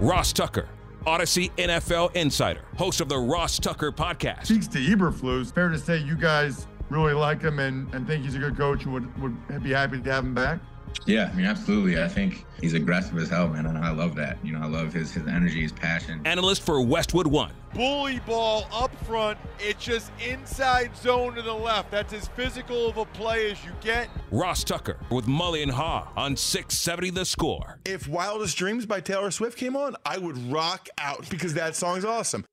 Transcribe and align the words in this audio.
Ross 0.00 0.32
Tucker, 0.32 0.66
Audacy 1.06 1.50
NFL 1.58 2.16
insider, 2.16 2.62
host 2.78 3.02
of 3.02 3.10
the 3.10 3.18
Ross 3.18 3.58
Tucker 3.58 3.92
podcast. 3.92 4.46
Speaks 4.46 4.66
to 4.68 4.78
Eberflus. 4.78 5.52
Fair 5.52 5.68
to 5.68 5.78
say 5.78 5.98
you 5.98 6.16
guys 6.16 6.66
really 6.88 7.12
like 7.12 7.42
him 7.42 7.58
and, 7.58 7.92
and 7.94 8.06
think 8.06 8.24
he's 8.24 8.34
a 8.34 8.38
good 8.38 8.56
coach 8.56 8.84
and 8.84 8.94
would, 8.94 9.20
would 9.20 9.62
be 9.62 9.72
happy 9.72 10.00
to 10.00 10.10
have 10.10 10.24
him 10.24 10.34
back? 10.34 10.58
Yeah, 11.06 11.30
I 11.32 11.36
mean, 11.36 11.46
absolutely. 11.46 12.00
I 12.02 12.08
think 12.08 12.44
he's 12.60 12.74
aggressive 12.74 13.16
as 13.18 13.30
hell, 13.30 13.48
man, 13.48 13.66
and 13.66 13.78
I 13.78 13.90
love 13.90 14.14
that. 14.16 14.38
You 14.44 14.52
know, 14.52 14.60
I 14.60 14.66
love 14.66 14.92
his 14.92 15.12
his 15.12 15.26
energy, 15.26 15.62
his 15.62 15.72
passion. 15.72 16.20
Analyst 16.24 16.62
for 16.62 16.80
Westwood 16.82 17.26
One. 17.26 17.52
Bully 17.74 18.18
ball 18.20 18.66
up 18.72 18.94
front. 19.04 19.38
It's 19.58 19.84
just 19.84 20.10
inside 20.24 20.96
zone 20.96 21.34
to 21.34 21.42
the 21.42 21.54
left. 21.54 21.90
That's 21.90 22.12
as 22.12 22.28
physical 22.28 22.88
of 22.88 22.96
a 22.96 23.04
play 23.06 23.50
as 23.50 23.64
you 23.64 23.70
get. 23.80 24.08
Ross 24.30 24.64
Tucker 24.64 24.98
with 25.10 25.26
Mully 25.26 25.62
and 25.62 25.72
Haugh 25.72 26.08
on 26.16 26.36
670 26.36 27.10
The 27.10 27.24
Score. 27.24 27.78
If 27.84 28.08
Wildest 28.08 28.56
Dreams 28.56 28.86
by 28.86 29.00
Taylor 29.00 29.30
Swift 29.30 29.56
came 29.56 29.76
on, 29.76 29.96
I 30.04 30.18
would 30.18 30.36
rock 30.50 30.88
out 30.98 31.28
because 31.30 31.54
that 31.54 31.76
song's 31.76 32.04
awesome. 32.04 32.44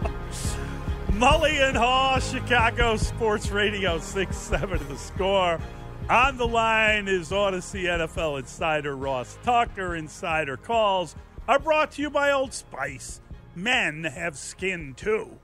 Mully 1.17 1.61
and 1.61 2.23
Chicago 2.23 2.97
Sports 2.97 3.52
Radio 3.52 4.00
6 4.00 4.36
7 4.36 4.80
to 4.80 4.86
the 4.86 4.97
score. 4.97 5.59
On 6.09 6.38
the 6.38 6.47
line 6.47 7.08
is 7.08 7.30
Audacy 7.30 7.83
NFL 7.83 8.39
insider 8.39 8.97
Ross 8.97 9.38
Tucker. 9.44 9.95
Insider 9.95 10.58
calls 10.58 11.16
are 11.47 11.59
brought 11.59 11.91
to 11.91 12.02
you 12.02 12.09
by 12.09 12.31
Old 12.31 12.52
Spice. 12.52 13.22
Men 13.56 14.03
have 14.06 14.36
skin 14.36 14.95
too. 14.95 15.38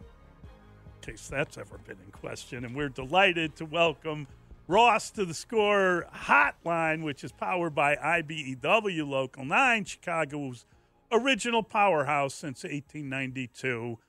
In 1.04 1.14
case 1.14 1.28
that's 1.28 1.60
ever 1.60 1.78
been 1.78 1.98
in 2.04 2.12
question. 2.12 2.66
And 2.66 2.76
we're 2.76 2.90
delighted 2.90 3.56
to 3.58 3.66
welcome 3.66 4.28
Ross 4.68 5.12
to 5.12 5.24
the 5.24 5.36
score 5.36 6.08
hotline, 6.14 7.04
which 7.04 7.24
is 7.24 7.32
powered 7.32 7.76
by 7.76 7.96
IBEW 7.96 9.08
Local 9.08 9.46
9, 9.46 9.86
Chicago's 9.86 10.66
original 11.12 11.62
powerhouse 11.62 12.34
since 12.34 12.64
1892. 12.64 14.00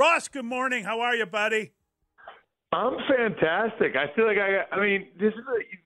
Ross, 0.00 0.28
good 0.28 0.46
morning. 0.46 0.84
How 0.84 1.00
are 1.00 1.14
you, 1.14 1.26
buddy? 1.26 1.72
I'm 2.72 2.96
fantastic. 3.06 3.96
I 3.96 4.10
feel 4.16 4.26
like 4.26 4.38
I. 4.38 4.74
I 4.74 4.80
mean, 4.80 5.08
this 5.20 5.34
is 5.34 5.40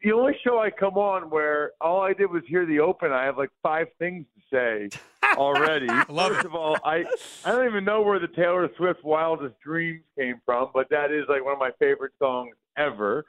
the 0.05 0.13
only 0.13 0.35
show 0.45 0.61
I 0.61 0.71
come 0.71 0.97
on 0.97 1.31
where 1.31 1.73
all 1.81 2.01
I 2.01 2.13
did 2.13 2.31
was 2.31 2.45
hear 2.47 2.65
the 2.65 2.79
open. 2.79 3.11
I 3.11 3.25
have 3.25 3.37
like 3.37 3.51
five 3.61 3.89
things 3.99 4.25
to 4.37 4.57
say 4.57 5.01
already. 5.37 5.89
First 5.89 6.41
it. 6.41 6.47
of 6.47 6.55
all, 6.55 6.77
I 6.85 7.05
I 7.45 7.51
don't 7.51 7.67
even 7.67 7.85
know 7.85 8.03
where 8.03 8.21
the 8.21 8.29
Taylor 8.29 8.71
Swift 8.77 9.03
"Wildest 9.03 9.57
Dreams" 9.59 10.05
came 10.17 10.41
from, 10.45 10.69
but 10.73 10.89
that 10.91 11.11
is 11.11 11.25
like 11.29 11.45
one 11.45 11.55
of 11.55 11.59
my 11.59 11.73
favorite 11.81 12.13
songs 12.21 12.55
ever. 12.77 13.25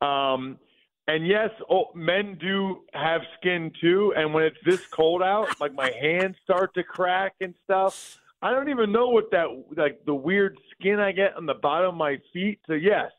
Um, 0.00 0.60
and 1.08 1.26
yes, 1.26 1.50
oh, 1.68 1.86
men 1.96 2.38
do 2.40 2.82
have 2.94 3.22
skin 3.40 3.72
too. 3.80 4.14
And 4.16 4.32
when 4.32 4.44
it's 4.44 4.58
this 4.64 4.86
cold 4.86 5.22
out, 5.24 5.60
like 5.60 5.74
my 5.74 5.90
hands 6.00 6.36
start 6.44 6.72
to 6.74 6.84
crack 6.84 7.34
and 7.40 7.52
stuff. 7.64 8.20
I 8.42 8.52
don't 8.52 8.70
even 8.70 8.90
know 8.92 9.08
what 9.08 9.30
that 9.32 9.46
like 9.76 10.00
the 10.06 10.14
weird 10.14 10.58
skin 10.72 10.98
I 10.98 11.12
get 11.12 11.36
on 11.36 11.46
the 11.46 11.54
bottom 11.54 11.90
of 11.90 11.94
my 11.96 12.16
feet. 12.32 12.58
So 12.66 12.72
yes, 12.72 13.10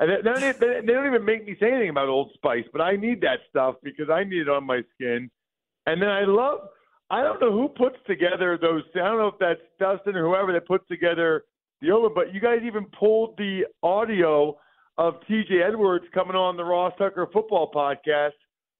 and 0.00 0.10
they, 0.10 0.16
they, 0.22 0.40
don't, 0.40 0.86
they 0.86 0.92
don't 0.92 1.06
even 1.06 1.24
make 1.24 1.46
me 1.46 1.56
say 1.60 1.70
anything 1.70 1.90
about 1.90 2.08
Old 2.08 2.30
Spice, 2.34 2.64
but 2.72 2.80
I 2.80 2.96
need 2.96 3.20
that 3.20 3.40
stuff 3.50 3.76
because 3.82 4.08
I 4.10 4.24
need 4.24 4.42
it 4.42 4.48
on 4.48 4.64
my 4.64 4.80
skin. 4.94 5.30
And 5.86 6.00
then 6.00 6.08
I 6.08 6.24
love. 6.24 6.60
I 7.10 7.22
don't 7.22 7.40
know 7.40 7.52
who 7.52 7.68
puts 7.68 7.96
together 8.06 8.58
those. 8.60 8.82
I 8.94 9.00
don't 9.00 9.18
know 9.18 9.28
if 9.28 9.38
that's 9.38 9.60
Dustin 9.78 10.16
or 10.16 10.26
whoever 10.26 10.52
that 10.54 10.66
puts 10.66 10.88
together 10.88 11.44
the 11.80 11.90
over, 11.90 12.08
but 12.08 12.32
you 12.32 12.40
guys 12.40 12.60
even 12.64 12.86
pulled 12.98 13.36
the 13.36 13.66
audio 13.82 14.56
of 14.96 15.14
T.J. 15.28 15.62
Edwards 15.62 16.06
coming 16.14 16.34
on 16.34 16.56
the 16.56 16.64
Ross 16.64 16.92
Tucker 16.98 17.28
Football 17.32 17.70
Podcast 17.72 18.30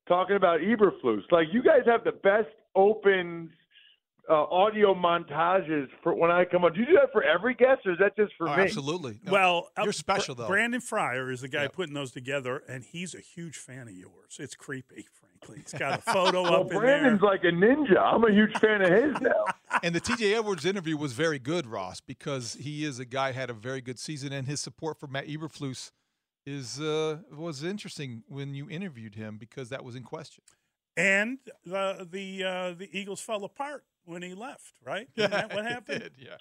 talking 0.09 0.37
about 0.37 0.61
Eberflus. 0.61 1.23
Like 1.31 1.49
you 1.53 1.62
guys 1.62 1.83
have 1.87 2.03
the 2.03 2.12
best 2.12 2.49
opens 2.75 3.50
uh, 4.31 4.35
audio 4.45 4.95
montages 4.95 5.89
for 6.03 6.15
when 6.15 6.31
I 6.31 6.45
come 6.45 6.65
on. 6.65 6.73
Do 6.73 6.81
you 6.81 6.87
do 6.87 6.93
that 6.95 7.12
for 7.12 7.23
every 7.23 7.55
guest, 7.55 7.83
or 7.87 7.93
is 7.93 7.99
that 7.99 8.17
just 8.17 8.33
for 8.39 8.49
Oh, 8.49 8.57
me? 8.57 8.62
absolutely. 8.62 9.19
No, 9.23 9.33
well, 9.33 9.69
uh, 9.79 9.83
you're 9.85 9.93
special 9.93 10.35
though. 10.35 10.47
Brandon 10.47 10.81
Fryer 10.81 11.31
is 11.31 11.43
the 11.43 11.49
guy 11.49 11.62
Yep. 11.62 11.73
putting 11.75 11.95
those 11.95 12.11
together, 12.12 12.62
and 12.69 12.85
he's 12.85 13.15
a 13.15 13.21
huge 13.21 13.57
fan 13.57 13.89
of 13.89 13.95
yours. 13.95 14.37
It's 14.39 14.55
creepy, 14.55 15.07
frankly. 15.12 15.62
He's 15.62 15.79
got 15.79 15.99
a 15.99 16.03
photo 16.03 16.43
Well, 16.45 16.55
up 16.62 16.73
in 16.73 16.79
Brandon's 16.79 17.21
there. 17.21 17.31
like 17.31 17.45
a 17.45 17.49
ninja. 17.49 17.99
I'm 18.01 18.25
a 18.25 18.33
huge 18.33 18.57
fan 18.59 18.81
of 18.81 18.89
his 18.91 19.21
now. 19.21 19.45
and 19.83 19.95
the 19.95 20.01
TJ 20.01 20.35
Edwards 20.39 20.65
interview 20.65 20.97
was 20.97 21.12
very 21.12 21.39
good, 21.39 21.67
Ross, 21.67 22.01
because 22.01 22.55
he 22.55 22.85
is 22.85 22.99
a 22.99 23.05
guy 23.05 23.33
had 23.33 23.51
a 23.51 23.55
very 23.55 23.81
good 23.83 23.99
season, 23.99 24.33
and 24.33 24.47
his 24.47 24.61
support 24.61 24.99
for 24.99 25.06
Matt 25.06 25.27
Eberflus 25.27 25.91
is 26.47 26.81
uh, 26.81 27.19
was 27.33 27.62
interesting 27.62 28.23
when 28.27 28.55
you 28.55 28.69
interviewed 28.71 29.15
him 29.15 29.37
because 29.39 29.69
that 29.71 29.83
was 29.85 29.95
in 29.97 30.03
question. 30.03 30.45
And 30.97 31.38
the 31.65 32.06
the 32.10 32.44
uh, 32.44 32.75
the 32.78 32.88
Eagles 32.93 33.21
fell 33.21 33.44
apart 33.44 33.84
when 34.05 34.22
he 34.22 34.34
left. 34.34 34.75
Right? 34.84 35.09
Isn't 35.16 35.31
that 35.31 35.55
what 35.55 35.65
happened? 35.65 36.03
did, 36.03 36.12
yeah. 36.19 36.37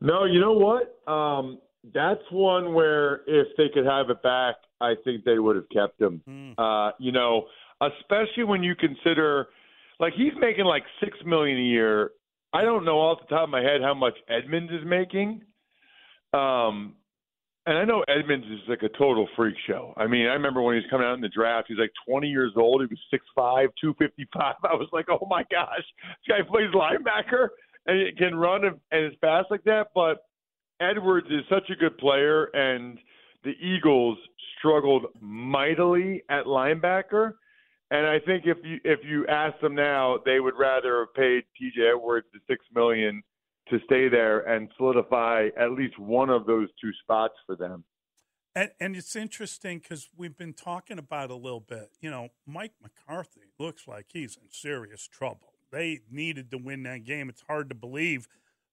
No, 0.00 0.24
you 0.24 0.40
know 0.40 0.52
what? 0.52 0.98
Um, 1.10 1.58
that's 1.94 2.22
one 2.30 2.74
where 2.74 3.22
if 3.26 3.48
they 3.56 3.68
could 3.72 3.86
have 3.86 4.10
it 4.10 4.22
back, 4.22 4.56
I 4.80 4.94
think 5.04 5.24
they 5.24 5.38
would 5.38 5.56
have 5.56 5.68
kept 5.70 6.00
him. 6.00 6.22
Mm. 6.28 6.54
Uh, 6.58 6.92
you 6.98 7.12
know, 7.12 7.46
especially 7.80 8.44
when 8.44 8.62
you 8.62 8.74
consider, 8.74 9.48
like 9.98 10.12
he's 10.14 10.32
making 10.38 10.64
like 10.64 10.84
six 11.02 11.16
million 11.24 11.58
a 11.58 11.62
year. 11.62 12.12
I 12.52 12.62
don't 12.62 12.84
know 12.84 12.98
off 12.98 13.20
the 13.20 13.34
top 13.34 13.44
of 13.44 13.50
my 13.50 13.62
head 13.62 13.80
how 13.80 13.94
much 13.94 14.14
Edmunds 14.28 14.72
is 14.72 14.84
making. 14.84 15.42
Um, 16.32 16.96
and 17.70 17.78
I 17.78 17.84
know 17.84 18.04
Edmunds 18.08 18.48
is 18.48 18.68
like 18.68 18.82
a 18.82 18.88
total 18.98 19.28
freak 19.36 19.54
show. 19.68 19.94
I 19.96 20.08
mean, 20.08 20.26
I 20.26 20.32
remember 20.32 20.60
when 20.60 20.74
he 20.74 20.80
was 20.80 20.90
coming 20.90 21.06
out 21.06 21.14
in 21.14 21.20
the 21.20 21.28
draft, 21.28 21.68
he 21.68 21.74
was 21.74 21.80
like 21.80 21.92
20 22.04 22.26
years 22.26 22.52
old. 22.56 22.82
He 22.82 22.88
was 22.88 23.20
6'5", 23.38 23.68
255. 23.80 24.54
I 24.64 24.74
was 24.74 24.88
like, 24.92 25.06
oh 25.08 25.24
my 25.30 25.44
gosh, 25.52 25.78
this 25.78 26.36
guy 26.36 26.42
plays 26.42 26.70
linebacker 26.74 27.50
and 27.86 28.06
he 28.06 28.12
can 28.16 28.34
run 28.34 28.64
and 28.64 28.76
and 28.90 29.06
is 29.06 29.18
fast 29.20 29.52
like 29.52 29.62
that. 29.64 29.88
But 29.94 30.24
Edwards 30.80 31.28
is 31.30 31.44
such 31.48 31.70
a 31.70 31.76
good 31.76 31.96
player, 31.98 32.46
and 32.54 32.98
the 33.44 33.52
Eagles 33.62 34.18
struggled 34.58 35.06
mightily 35.20 36.22
at 36.28 36.46
linebacker. 36.46 37.34
And 37.92 38.04
I 38.04 38.18
think 38.18 38.46
if 38.46 38.58
you 38.64 38.78
if 38.84 38.98
you 39.04 39.28
ask 39.28 39.60
them 39.60 39.76
now, 39.76 40.18
they 40.24 40.40
would 40.40 40.54
rather 40.58 41.00
have 41.00 41.14
paid 41.14 41.44
T.J. 41.56 41.90
Edwards 41.94 42.26
the 42.32 42.40
six 42.48 42.64
million 42.74 43.22
to 43.70 43.78
stay 43.84 44.08
there 44.08 44.40
and 44.40 44.68
solidify 44.76 45.48
at 45.58 45.72
least 45.72 45.98
one 45.98 46.30
of 46.30 46.46
those 46.46 46.68
two 46.80 46.90
spots 47.02 47.34
for 47.46 47.56
them. 47.56 47.84
And, 48.54 48.70
and 48.80 48.96
it's 48.96 49.14
interesting 49.14 49.78
because 49.78 50.08
we've 50.16 50.36
been 50.36 50.54
talking 50.54 50.98
about 50.98 51.30
a 51.30 51.36
little 51.36 51.60
bit. 51.60 51.90
You 52.00 52.10
know, 52.10 52.28
Mike 52.46 52.72
McCarthy 52.82 53.52
looks 53.58 53.86
like 53.86 54.06
he's 54.12 54.36
in 54.36 54.50
serious 54.50 55.06
trouble. 55.06 55.52
They 55.70 56.00
needed 56.10 56.50
to 56.50 56.58
win 56.58 56.82
that 56.82 57.04
game. 57.04 57.28
It's 57.28 57.44
hard 57.46 57.68
to 57.68 57.74
believe 57.74 58.26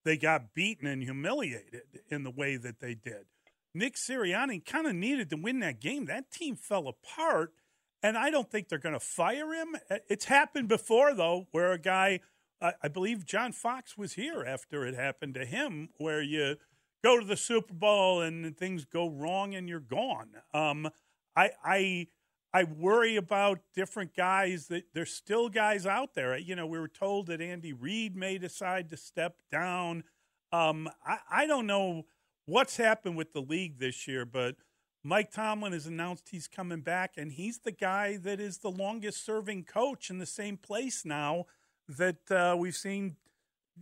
they 0.03 0.18
got 0.18 0.53
beaten 0.53 0.88
and 0.88 1.03
humiliated 1.03 1.81
in 2.09 2.24
the 2.24 2.31
way 2.31 2.57
that 2.57 2.80
they 2.80 2.96
did. 2.96 3.25
Nick 3.74 3.96
Sirianni 3.96 4.66
kind 4.66 4.88
of 4.88 4.96
needed 4.96 5.30
to 5.30 5.38
win 5.38 5.59
that 5.59 5.80
game. 5.80 6.06
That 6.06 6.31
team 6.31 6.56
fell 6.56 6.88
apart, 6.88 7.53
and 8.02 8.18
I 8.18 8.31
don't 8.31 8.50
think 8.50 8.69
they're 8.69 8.80
going 8.80 8.94
to 8.94 9.00
fire 9.00 9.54
him. 9.54 9.75
It's 10.10 10.25
happened 10.25 10.69
before, 10.69 11.13
though, 11.13 11.48
where 11.51 11.71
a 11.74 11.77
guy, 11.77 12.21
I 12.62 12.74
I 12.83 12.88
believe 12.88 13.25
John 13.25 13.51
Fox 13.51 13.98
was 13.98 14.13
here 14.13 14.44
after 14.45 14.86
it 14.86 14.95
happened 14.95 15.33
to 15.36 15.45
him, 15.45 15.89
where 15.98 16.21
you 16.21 16.57
go 17.04 17.19
to 17.19 17.25
the 17.25 17.38
Super 17.38 17.74
Bowl 17.74 18.21
and 18.21 18.57
things 18.57 18.86
go 18.86 19.07
wrong 19.09 19.56
and 19.56 19.69
you're 19.69 19.80
gone. 19.80 20.30
Um, 20.54 20.89
I 21.36 21.51
I 21.63 22.07
I 22.54 22.63
worry 22.63 23.15
about 23.18 23.59
different 23.75 24.15
guys 24.15 24.68
that 24.68 24.86
there's 24.94 25.13
still 25.13 25.50
guys 25.50 25.86
out 25.86 26.15
there. 26.15 26.38
You 26.38 26.56
know, 26.56 26.65
we 26.65 26.80
were 26.80 26.88
told 26.88 27.27
that 27.27 27.42
Andy 27.42 27.74
Reid 27.74 28.15
may 28.15 28.38
decide 28.38 28.89
to 28.89 28.98
step 28.98 29.42
down. 29.51 30.04
Um, 30.51 30.89
I, 31.06 31.18
I 31.30 31.48
don't 31.48 31.68
know 31.68 32.06
what's 32.45 32.77
happened 32.77 33.18
with 33.18 33.33
the 33.33 33.42
league 33.42 33.80
this 33.80 34.07
year, 34.07 34.25
but 34.25 34.56
Mike 35.04 35.31
Tomlin 35.31 35.74
has 35.74 35.86
announced 35.86 36.30
he's 36.30 36.48
coming 36.48 36.81
back, 36.81 37.13
and 37.18 37.33
he's 37.33 37.59
the 37.59 37.71
guy 37.71 38.18
that 38.18 38.39
is 38.39 38.59
the 38.59 38.71
longest 38.71 39.24
serving 39.25 39.65
coach 39.65 40.09
in 40.09 40.18
the 40.18 40.25
same 40.25 40.57
place 40.57 41.06
now 41.06 41.45
that 41.88 42.31
uh, 42.31 42.56
we've 42.57 42.75
seen 42.75 43.16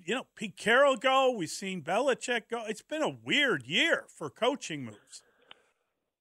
you 0.03 0.15
know, 0.15 0.25
Pete 0.35 0.57
Carroll 0.57 0.97
go. 0.97 1.31
We've 1.31 1.49
seen 1.49 1.81
Belichick 1.81 2.49
go. 2.49 2.63
It's 2.67 2.81
been 2.81 3.01
a 3.01 3.15
weird 3.23 3.63
year 3.65 4.05
for 4.07 4.29
coaching 4.29 4.83
moves. 4.83 5.21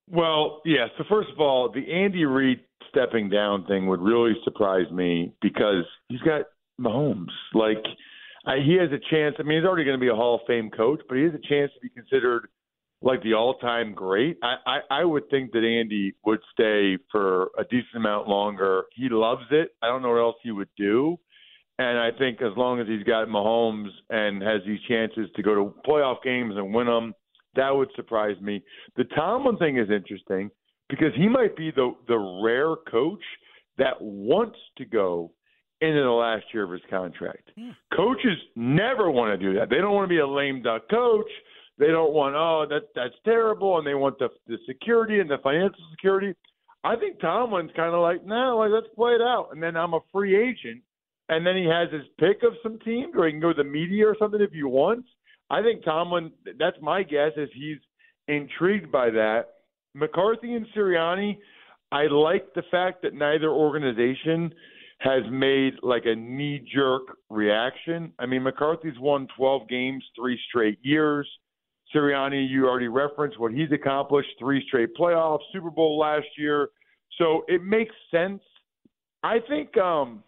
Well, 0.08 0.60
yeah. 0.64 0.86
So 0.98 1.04
first 1.08 1.30
of 1.32 1.40
all, 1.40 1.70
the 1.72 1.92
Andy 1.92 2.24
Reid 2.24 2.60
stepping 2.90 3.30
down 3.30 3.66
thing 3.66 3.86
would 3.88 4.00
really 4.00 4.34
surprise 4.44 4.90
me 4.92 5.32
because 5.40 5.84
he's 6.08 6.20
got 6.20 6.42
Mahomes. 6.80 7.32
Like 7.54 7.82
I, 8.46 8.56
he 8.64 8.74
has 8.74 8.90
a 8.92 9.00
chance. 9.10 9.36
I 9.38 9.42
mean, 9.42 9.58
he's 9.58 9.66
already 9.66 9.84
going 9.84 9.98
to 9.98 10.00
be 10.00 10.10
a 10.10 10.14
Hall 10.14 10.36
of 10.36 10.42
Fame 10.46 10.70
coach, 10.70 11.00
but 11.08 11.16
he 11.16 11.24
has 11.24 11.32
a 11.32 11.48
chance 11.48 11.72
to 11.74 11.80
be 11.80 11.88
considered 11.88 12.48
like 13.02 13.22
the 13.22 13.34
all-time 13.34 13.92
great. 13.92 14.38
I, 14.42 14.54
I, 14.66 15.00
I 15.00 15.04
would 15.04 15.28
think 15.28 15.52
that 15.52 15.58
Andy 15.58 16.14
would 16.24 16.40
stay 16.52 16.96
for 17.10 17.50
a 17.58 17.64
decent 17.64 17.96
amount 17.96 18.28
longer. 18.28 18.84
He 18.94 19.08
loves 19.10 19.44
it. 19.50 19.70
I 19.82 19.88
don't 19.88 20.00
know 20.00 20.10
what 20.10 20.20
else 20.20 20.36
he 20.42 20.52
would 20.52 20.70
do. 20.76 21.18
And 21.78 21.98
I 21.98 22.10
think 22.16 22.40
as 22.40 22.56
long 22.56 22.80
as 22.80 22.86
he's 22.86 23.02
got 23.02 23.26
Mahomes 23.28 23.88
and 24.10 24.42
has 24.42 24.60
these 24.66 24.80
chances 24.88 25.28
to 25.34 25.42
go 25.42 25.54
to 25.54 25.74
playoff 25.88 26.22
games 26.22 26.54
and 26.56 26.72
win 26.72 26.86
them, 26.86 27.14
that 27.56 27.70
would 27.70 27.88
surprise 27.96 28.40
me. 28.40 28.62
The 28.96 29.04
Tomlin 29.16 29.56
thing 29.58 29.78
is 29.78 29.90
interesting 29.90 30.50
because 30.88 31.12
he 31.16 31.28
might 31.28 31.56
be 31.56 31.70
the 31.70 31.94
the 32.06 32.18
rare 32.44 32.76
coach 32.90 33.22
that 33.78 34.00
wants 34.00 34.58
to 34.78 34.84
go 34.84 35.32
into 35.80 36.02
the 36.02 36.10
last 36.10 36.44
year 36.52 36.64
of 36.64 36.70
his 36.70 36.80
contract. 36.88 37.50
Hmm. 37.56 37.70
Coaches 37.94 38.38
never 38.54 39.10
want 39.10 39.38
to 39.38 39.46
do 39.46 39.58
that. 39.58 39.68
They 39.68 39.78
don't 39.78 39.94
want 39.94 40.04
to 40.04 40.14
be 40.14 40.20
a 40.20 40.26
lame 40.26 40.62
duck 40.62 40.88
coach. 40.88 41.30
They 41.78 41.88
don't 41.88 42.12
want 42.12 42.36
oh 42.36 42.66
that 42.68 42.88
that's 42.94 43.14
terrible, 43.24 43.78
and 43.78 43.86
they 43.86 43.94
want 43.94 44.18
the 44.18 44.28
the 44.46 44.58
security 44.66 45.18
and 45.18 45.28
the 45.28 45.38
financial 45.42 45.84
security. 45.90 46.34
I 46.84 46.96
think 46.96 47.18
Tomlin's 47.18 47.70
kind 47.74 47.94
of 47.94 48.02
like, 48.02 48.26
no, 48.26 48.58
like, 48.58 48.70
let's 48.70 48.94
play 48.94 49.12
it 49.12 49.22
out, 49.22 49.48
and 49.52 49.62
then 49.62 49.74
I'm 49.74 49.94
a 49.94 50.00
free 50.12 50.36
agent, 50.36 50.82
and 51.28 51.46
then 51.46 51.56
he 51.56 51.64
has 51.64 51.90
his 51.90 52.06
pick 52.18 52.42
of 52.42 52.52
some 52.62 52.78
teams, 52.80 53.14
or 53.16 53.26
he 53.26 53.32
can 53.32 53.40
go 53.40 53.52
to 53.52 53.62
the 53.62 53.68
media 53.68 54.06
or 54.06 54.16
something 54.18 54.40
if 54.40 54.52
he 54.52 54.62
wants. 54.62 55.08
I 55.50 55.62
think 55.62 55.84
Tomlin. 55.84 56.32
That's 56.58 56.76
my 56.80 57.02
guess 57.02 57.32
is 57.36 57.48
he's 57.54 57.78
intrigued 58.28 58.90
by 58.90 59.10
that. 59.10 59.44
McCarthy 59.94 60.54
and 60.54 60.66
Sirianni. 60.76 61.38
I 61.92 62.06
like 62.06 62.52
the 62.54 62.62
fact 62.70 63.02
that 63.02 63.14
neither 63.14 63.50
organization 63.50 64.52
has 64.98 65.22
made 65.30 65.74
like 65.82 66.04
a 66.06 66.14
knee 66.14 66.66
jerk 66.74 67.02
reaction. 67.30 68.12
I 68.18 68.26
mean, 68.26 68.42
McCarthy's 68.42 68.98
won 68.98 69.28
12 69.36 69.68
games 69.68 70.02
three 70.18 70.38
straight 70.48 70.78
years. 70.82 71.28
Sirianni, 71.94 72.48
you 72.48 72.66
already 72.66 72.88
referenced 72.88 73.38
what 73.38 73.52
he's 73.52 73.70
accomplished 73.72 74.30
three 74.38 74.64
straight 74.66 74.90
playoffs, 74.98 75.40
Super 75.52 75.70
Bowl 75.70 75.98
last 75.98 76.26
year. 76.36 76.70
So 77.18 77.44
it 77.46 77.62
makes 77.62 77.94
sense. 78.10 78.42
I 79.22 79.38
think 79.48 79.76
um 79.76 80.24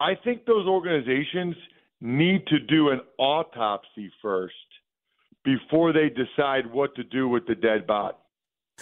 I 0.00 0.14
think 0.24 0.46
those 0.46 0.66
organizations 0.66 1.54
need 2.00 2.46
to 2.46 2.58
do 2.58 2.88
an 2.88 3.00
autopsy 3.18 4.10
first 4.22 4.54
before 5.44 5.92
they 5.92 6.08
decide 6.08 6.70
what 6.72 6.94
to 6.96 7.04
do 7.04 7.28
with 7.28 7.46
the 7.46 7.54
dead 7.54 7.86
body. 7.86 8.16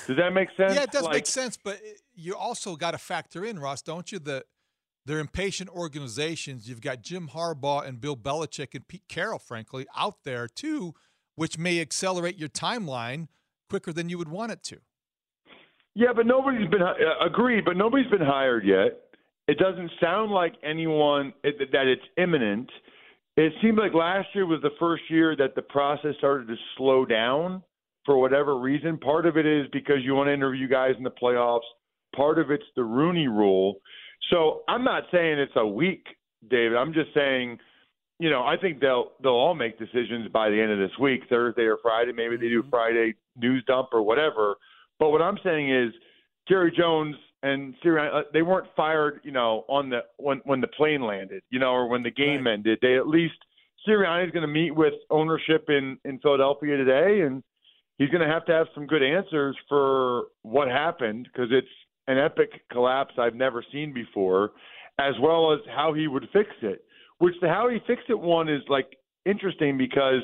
Does 0.06 0.16
that 0.16 0.32
make 0.32 0.48
sense? 0.56 0.74
Yeah, 0.74 0.84
it 0.84 0.92
does 0.92 1.04
like, 1.04 1.14
make 1.14 1.26
sense, 1.26 1.56
but 1.56 1.80
you 2.14 2.36
also 2.36 2.76
got 2.76 2.92
to 2.92 2.98
factor 2.98 3.44
in, 3.44 3.58
Ross, 3.58 3.82
don't 3.82 4.10
you, 4.12 4.20
that 4.20 4.44
they're 5.06 5.18
impatient 5.18 5.70
organizations. 5.70 6.68
You've 6.68 6.80
got 6.80 7.02
Jim 7.02 7.30
Harbaugh 7.34 7.86
and 7.86 8.00
Bill 8.00 8.16
Belichick 8.16 8.74
and 8.74 8.86
Pete 8.86 9.08
Carroll, 9.08 9.40
frankly, 9.40 9.86
out 9.96 10.22
there 10.24 10.46
too, 10.46 10.94
which 11.34 11.58
may 11.58 11.80
accelerate 11.80 12.36
your 12.36 12.48
timeline 12.48 13.26
quicker 13.68 13.92
than 13.92 14.08
you 14.08 14.18
would 14.18 14.28
want 14.28 14.52
it 14.52 14.62
to. 14.64 14.78
Yeah, 15.94 16.12
but 16.14 16.26
nobody's 16.26 16.68
been 16.68 16.82
uh, 16.82 16.94
agreed, 17.24 17.64
but 17.64 17.76
nobody's 17.76 18.10
been 18.10 18.20
hired 18.20 18.64
yet. 18.64 19.07
It 19.48 19.58
doesn't 19.58 19.90
sound 20.00 20.30
like 20.30 20.54
anyone 20.62 21.32
that 21.42 21.86
it's 21.86 22.02
imminent. 22.18 22.70
It 23.36 23.52
seemed 23.62 23.78
like 23.78 23.94
last 23.94 24.28
year 24.34 24.46
was 24.46 24.60
the 24.62 24.76
first 24.78 25.04
year 25.08 25.34
that 25.36 25.54
the 25.54 25.62
process 25.62 26.14
started 26.18 26.48
to 26.48 26.56
slow 26.76 27.06
down 27.06 27.62
for 28.04 28.18
whatever 28.18 28.58
reason. 28.58 28.98
Part 28.98 29.26
of 29.26 29.36
it 29.38 29.46
is 29.46 29.66
because 29.72 29.98
you 30.02 30.14
want 30.14 30.28
to 30.28 30.34
interview 30.34 30.68
guys 30.68 30.94
in 30.98 31.04
the 31.04 31.10
playoffs. 31.10 31.60
Part 32.14 32.38
of 32.38 32.50
it's 32.50 32.64
the 32.76 32.84
Rooney 32.84 33.28
Rule. 33.28 33.80
So 34.30 34.62
I'm 34.68 34.84
not 34.84 35.04
saying 35.12 35.38
it's 35.38 35.52
a 35.56 35.66
week, 35.66 36.04
David. 36.50 36.76
I'm 36.76 36.92
just 36.92 37.14
saying, 37.14 37.58
you 38.18 38.28
know, 38.28 38.42
I 38.42 38.56
think 38.60 38.80
they'll 38.80 39.12
they'll 39.22 39.32
all 39.32 39.54
make 39.54 39.78
decisions 39.78 40.28
by 40.32 40.50
the 40.50 40.60
end 40.60 40.72
of 40.72 40.78
this 40.78 40.96
week, 41.00 41.22
Thursday 41.28 41.62
or 41.62 41.78
Friday. 41.82 42.12
Maybe 42.12 42.36
they 42.36 42.48
do 42.48 42.60
mm-hmm. 42.60 42.70
Friday 42.70 43.14
news 43.36 43.64
dump 43.66 43.88
or 43.92 44.02
whatever. 44.02 44.56
But 44.98 45.10
what 45.10 45.22
I'm 45.22 45.38
saying 45.44 45.70
is, 45.70 45.92
Jerry 46.48 46.72
Jones 46.76 47.14
and 47.42 47.74
Sirianni, 47.84 48.14
uh, 48.14 48.22
they 48.32 48.42
weren't 48.42 48.68
fired, 48.76 49.20
you 49.22 49.30
know, 49.30 49.64
on 49.68 49.90
the 49.90 50.00
when 50.16 50.40
when 50.44 50.60
the 50.60 50.66
plane 50.68 51.02
landed, 51.02 51.42
you 51.50 51.58
know, 51.58 51.70
or 51.70 51.88
when 51.88 52.02
the 52.02 52.10
game 52.10 52.46
right. 52.46 52.54
ended. 52.54 52.78
They 52.82 52.96
at 52.96 53.06
least 53.06 53.36
Sirianni 53.86 54.26
is 54.26 54.32
going 54.32 54.42
to 54.42 54.52
meet 54.52 54.74
with 54.74 54.94
ownership 55.10 55.66
in 55.68 55.98
in 56.04 56.18
Philadelphia 56.18 56.76
today, 56.76 57.22
and 57.22 57.42
he's 57.98 58.10
going 58.10 58.26
to 58.26 58.32
have 58.32 58.44
to 58.46 58.52
have 58.52 58.66
some 58.74 58.86
good 58.86 59.02
answers 59.02 59.56
for 59.68 60.24
what 60.42 60.68
happened 60.68 61.28
because 61.32 61.50
it's 61.52 61.68
an 62.08 62.18
epic 62.18 62.50
collapse 62.72 63.14
I've 63.18 63.34
never 63.34 63.64
seen 63.72 63.92
before, 63.92 64.52
as 64.98 65.14
well 65.20 65.52
as 65.52 65.60
how 65.74 65.92
he 65.92 66.08
would 66.08 66.28
fix 66.32 66.50
it. 66.62 66.84
Which 67.18 67.34
the 67.40 67.48
how 67.48 67.68
he 67.68 67.78
fixed 67.86 68.08
it 68.08 68.18
one 68.18 68.48
is 68.48 68.62
like 68.68 68.96
interesting 69.24 69.78
because 69.78 70.22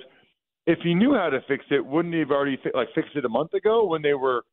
if 0.66 0.78
he 0.82 0.94
knew 0.94 1.14
how 1.14 1.28
to 1.28 1.40
fix 1.46 1.64
it, 1.70 1.84
wouldn't 1.84 2.14
he 2.14 2.20
have 2.20 2.30
already 2.30 2.58
fi- 2.62 2.76
like 2.76 2.88
fixed 2.94 3.14
it 3.14 3.24
a 3.24 3.28
month 3.28 3.54
ago 3.54 3.84
when 3.84 4.02
they 4.02 4.14
were 4.14 4.44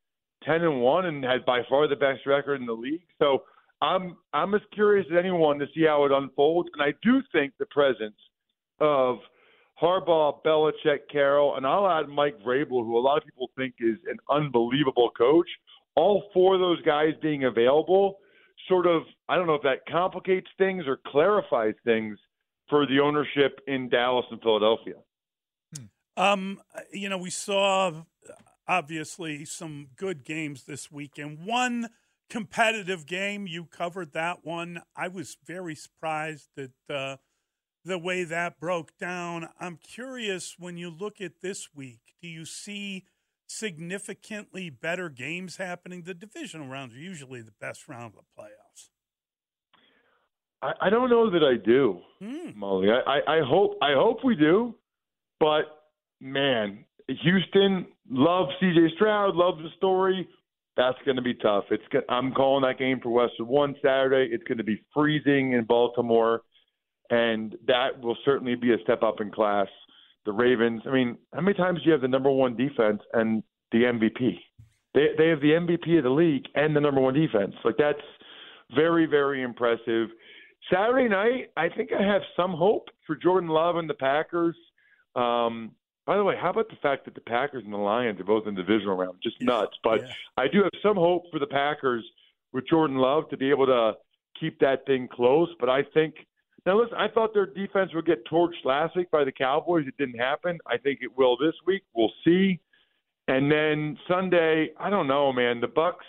ten 0.44 0.64
and 0.64 0.82
one 0.82 1.06
and 1.06 1.24
had 1.24 1.46
by 1.46 1.62
far 1.70 1.88
the 1.88 1.96
best 1.96 2.26
record 2.26 2.60
in 2.60 2.68
the 2.68 2.74
league. 2.74 3.04
So 3.20 3.44
I'm 3.82 4.18
I'm 4.34 4.54
as 4.54 4.62
curious 4.74 5.08
as 5.12 5.18
anyone 5.18 5.60
to 5.60 5.66
see 5.74 5.86
how 5.86 6.06
it 6.06 6.12
unfolds, 6.12 6.70
and 6.74 6.82
I 6.82 6.94
do 7.02 7.22
think 7.32 7.54
the 7.60 7.66
presence 7.68 8.18
of 8.80 9.18
Harbaugh, 9.82 10.44
Belichick, 10.46 11.00
Carroll, 11.12 11.56
and 11.56 11.66
I'll 11.66 11.90
add 11.90 12.08
Mike 12.08 12.40
Vrabel, 12.46 12.86
who 12.86 12.98
a 12.98 13.00
lot 13.00 13.18
of 13.18 13.24
people 13.24 13.50
think 13.58 13.76
is 13.80 13.98
an 14.08 14.18
unbelievable 14.30 15.10
coach. 15.18 15.48
All 15.96 16.30
four 16.34 16.56
of 16.56 16.62
those 16.62 16.82
guys 16.84 17.14
being 17.22 17.46
available, 17.46 18.20
sort 18.68 18.86
of, 18.86 19.02
I 19.28 19.36
don't 19.36 19.48
know 19.48 19.56
if 19.56 19.64
that 19.64 19.80
complicates 19.90 20.48
things 20.58 20.86
or 20.88 21.00
clarifies 21.08 21.74
things 21.84 22.18
for 22.70 22.86
the 22.86 23.00
ownership 23.00 23.60
in 23.68 23.90
Dallas 23.90 24.26
and 24.32 24.40
Philadelphia. 24.42 24.96
Um, 26.16 26.62
you 26.94 27.10
know, 27.10 27.18
we 27.18 27.30
saw 27.30 28.04
obviously 28.72 29.44
some 29.44 29.88
good 29.98 30.24
games 30.24 30.64
this 30.64 30.90
weekend. 30.90 31.46
One 31.46 31.90
competitive 32.30 33.06
game, 33.06 33.46
you 33.46 33.66
covered 33.66 34.14
that 34.14 34.46
one. 34.46 34.82
I 34.96 35.10
was 35.10 35.36
very 35.46 35.76
surprised 35.76 36.48
that 36.56 36.72
uh, 36.90 37.18
the 37.84 37.98
way 37.98 38.24
that 38.24 38.62
broke 38.62 38.98
down. 38.98 39.50
I'm 39.60 39.76
curious 39.76 40.56
when 40.58 40.78
you 40.78 40.90
look 40.90 41.20
at 41.20 41.42
this 41.42 41.68
week, 41.76 42.00
do 42.22 42.30
you 42.30 42.46
see 42.46 43.04
significantly 43.46 44.70
better 44.70 45.10
games 45.10 45.58
happening? 45.58 46.04
The 46.04 46.14
divisional 46.14 46.70
rounds 46.70 46.96
are 46.96 47.00
usually 47.00 47.42
the 47.42 47.52
best 47.60 47.90
round 47.90 48.14
of 48.18 48.22
the 48.24 48.42
playoffs. 48.42 48.88
I, 50.62 50.88
I 50.88 50.90
don't 50.90 51.10
know 51.10 51.30
that 51.30 51.44
I 51.44 51.58
do, 51.58 52.00
mm. 52.24 52.56
Mully. 52.56 52.90
I, 52.90 53.20
I, 53.20 53.38
I 53.40 53.42
hope 53.42 53.78
I 53.82 53.96
hope 53.96 54.24
we 54.24 54.36
do, 54.36 54.76
but 55.42 55.64
man, 56.22 56.86
Houston 57.10 57.88
loves 58.12 58.52
C.J. 58.60 58.96
Stroud, 58.96 59.36
love 59.36 59.58
the 59.58 59.70
story. 59.78 60.28
That's 60.78 60.98
going 61.06 61.18
to 61.18 61.22
be 61.22 61.34
tough. 61.34 61.66
It's 61.72 61.84
I'm 62.10 62.32
calling 62.34 62.64
that 62.64 62.80
game 62.80 63.00
for 63.02 63.10
Westwood 63.10 63.48
one 63.48 63.76
Saturday. 63.82 64.34
It's 64.34 64.44
going 64.44 64.58
to 64.58 64.64
be 64.64 64.82
freezing 64.94 65.54
in 65.54 65.66
Baltimore, 65.66 66.42
and 67.10 67.56
that 67.68 68.00
will 68.00 68.18
certainly 68.24 68.56
be 68.56 68.74
a 68.74 68.78
step 68.84 69.04
up 69.04 69.20
in 69.20 69.32
class. 69.32 69.68
The 70.26 70.32
Ravens. 70.32 70.84
I 70.86 70.92
mean, 70.92 71.18
how 71.34 71.42
many 71.42 71.58
times 71.58 71.80
do 71.80 71.86
you 71.86 71.92
have 71.94 72.02
the 72.02 72.08
number 72.08 72.30
one 72.30 72.56
defense 72.56 73.02
and 73.14 73.42
the 73.72 73.80
MVP? 73.80 74.38
They 74.94 75.08
they 75.18 75.28
have 75.30 75.42
the 75.42 75.52
MVP 75.52 75.98
of 75.98 76.04
the 76.04 76.10
league 76.10 76.46
and 76.56 76.76
the 76.76 76.80
number 76.80 77.02
one 77.02 77.16
defense. 77.16 77.56
Like 77.66 77.76
that's 77.78 78.00
very 78.76 79.08
very 79.08 79.42
impressive. 79.42 80.10
Saturday 80.72 81.10
night, 81.10 81.50
I 81.58 81.70
think 81.70 81.90
I 81.92 82.04
have 82.04 82.22
some 82.36 82.52
hope 82.52 82.90
for 83.08 83.16
Jordan 83.16 83.50
Love 83.50 83.78
and 83.78 83.90
the 83.90 83.96
Packers. 83.96 84.56
Um, 85.16 85.72
by 86.12 86.18
the 86.18 86.26
way, 86.26 86.36
how 86.38 86.50
about 86.50 86.68
the 86.68 86.76
fact 86.82 87.06
that 87.06 87.16
the 87.16 87.22
Packers 87.22 87.64
and 87.64 87.72
the 87.72 87.78
Lions 87.78 88.20
are 88.20 88.26
both 88.26 88.46
in 88.46 88.54
the 88.54 88.64
divisional 88.64 88.98
round? 88.98 89.20
Just 89.24 89.42
nuts. 89.42 89.78
But 89.82 90.02
yeah. 90.02 90.12
I 90.36 90.50
do 90.50 90.62
have 90.62 90.74
some 90.84 90.98
hope 90.98 91.24
for 91.32 91.40
the 91.40 91.48
Packers 91.48 92.04
with 92.52 92.68
Jordan 92.68 92.98
Love 92.98 93.30
to 93.30 93.38
be 93.38 93.50
able 93.50 93.66
to 93.68 93.94
keep 94.38 94.60
that 94.60 94.86
thing 94.86 95.08
close. 95.10 95.48
But 95.58 95.70
I 95.70 95.84
think 95.94 96.16
now 96.66 96.82
listen, 96.82 96.98
I 96.98 97.08
thought 97.08 97.34
their 97.34 97.46
defense 97.46 97.92
would 97.94 98.06
get 98.06 98.28
torched 98.28 98.66
last 98.66 98.94
week 98.98 99.10
by 99.10 99.24
the 99.24 99.32
Cowboys. 99.32 99.86
It 99.88 99.96
didn't 99.98 100.20
happen. 100.20 100.60
I 100.68 100.78
think 100.78 101.00
it 101.02 101.18
will 101.18 101.38
this 101.38 101.54
week. 101.66 101.84
We'll 101.96 102.12
see. 102.26 102.60
And 103.30 103.50
then 103.50 103.98
Sunday, 104.10 104.72
I 104.78 104.90
don't 104.90 105.08
know, 105.08 105.32
man. 105.32 105.62
The 105.62 105.70
Bucks. 105.70 106.06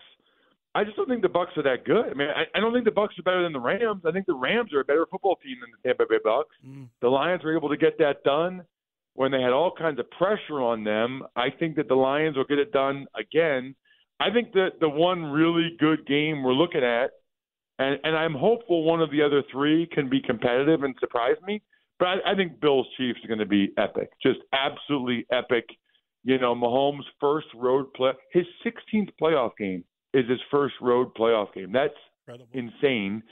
I 0.74 0.82
just 0.82 0.96
don't 0.96 1.08
think 1.08 1.22
the 1.22 1.28
Bucks 1.28 1.52
are 1.56 1.62
that 1.62 1.84
good. 1.84 2.06
I 2.10 2.14
mean, 2.14 2.26
I, 2.28 2.42
I 2.56 2.60
don't 2.60 2.72
think 2.72 2.86
the 2.86 2.90
Bucks 2.90 3.16
are 3.20 3.22
better 3.22 3.44
than 3.44 3.52
the 3.52 3.60
Rams. 3.60 4.02
I 4.04 4.10
think 4.10 4.26
the 4.26 4.34
Rams 4.34 4.72
are 4.72 4.80
a 4.80 4.84
better 4.84 5.06
football 5.08 5.36
team 5.36 5.58
than 5.60 5.70
the 5.70 5.88
Tampa 5.88 6.06
Bay 6.10 6.18
Bucks. 6.24 6.56
Mm. 6.66 6.88
The 7.00 7.08
Lions 7.08 7.44
were 7.44 7.56
able 7.56 7.68
to 7.68 7.76
get 7.76 7.98
that 7.98 8.24
done 8.24 8.64
when 9.14 9.30
they 9.32 9.40
had 9.42 9.52
all 9.52 9.72
kinds 9.76 9.98
of 9.98 10.10
pressure 10.12 10.60
on 10.60 10.84
them. 10.84 11.22
I 11.36 11.48
think 11.50 11.76
that 11.76 11.88
the 11.88 11.94
Lions 11.94 12.36
will 12.36 12.44
get 12.44 12.58
it 12.58 12.72
done 12.72 13.06
again. 13.18 13.74
I 14.20 14.30
think 14.30 14.52
that 14.52 14.72
the 14.80 14.88
one 14.88 15.24
really 15.24 15.76
good 15.78 16.06
game 16.06 16.42
we're 16.42 16.52
looking 16.52 16.84
at, 16.84 17.10
and, 17.78 17.98
and 18.04 18.16
I'm 18.16 18.34
hopeful 18.34 18.84
one 18.84 19.00
of 19.00 19.10
the 19.10 19.22
other 19.22 19.42
three 19.50 19.88
can 19.92 20.08
be 20.08 20.20
competitive 20.20 20.82
and 20.82 20.94
surprise 21.00 21.36
me. 21.46 21.60
But 21.98 22.08
I, 22.08 22.32
I 22.32 22.34
think 22.36 22.60
Bills 22.60 22.86
Chiefs 22.96 23.20
are 23.24 23.28
going 23.28 23.40
to 23.40 23.46
be 23.46 23.72
epic, 23.76 24.10
just 24.22 24.38
absolutely 24.52 25.26
epic. 25.32 25.64
You 26.24 26.38
know, 26.38 26.54
Mahomes' 26.54 27.00
first 27.20 27.48
road 27.54 27.92
play, 27.94 28.12
his 28.32 28.44
16th 28.64 29.10
playoff 29.20 29.50
game 29.58 29.84
is 30.14 30.28
his 30.28 30.38
first 30.50 30.74
road 30.80 31.08
playoff 31.14 31.52
game. 31.52 31.72
That's 31.72 31.94
Incredible. 32.28 32.48
insane. 32.52 33.22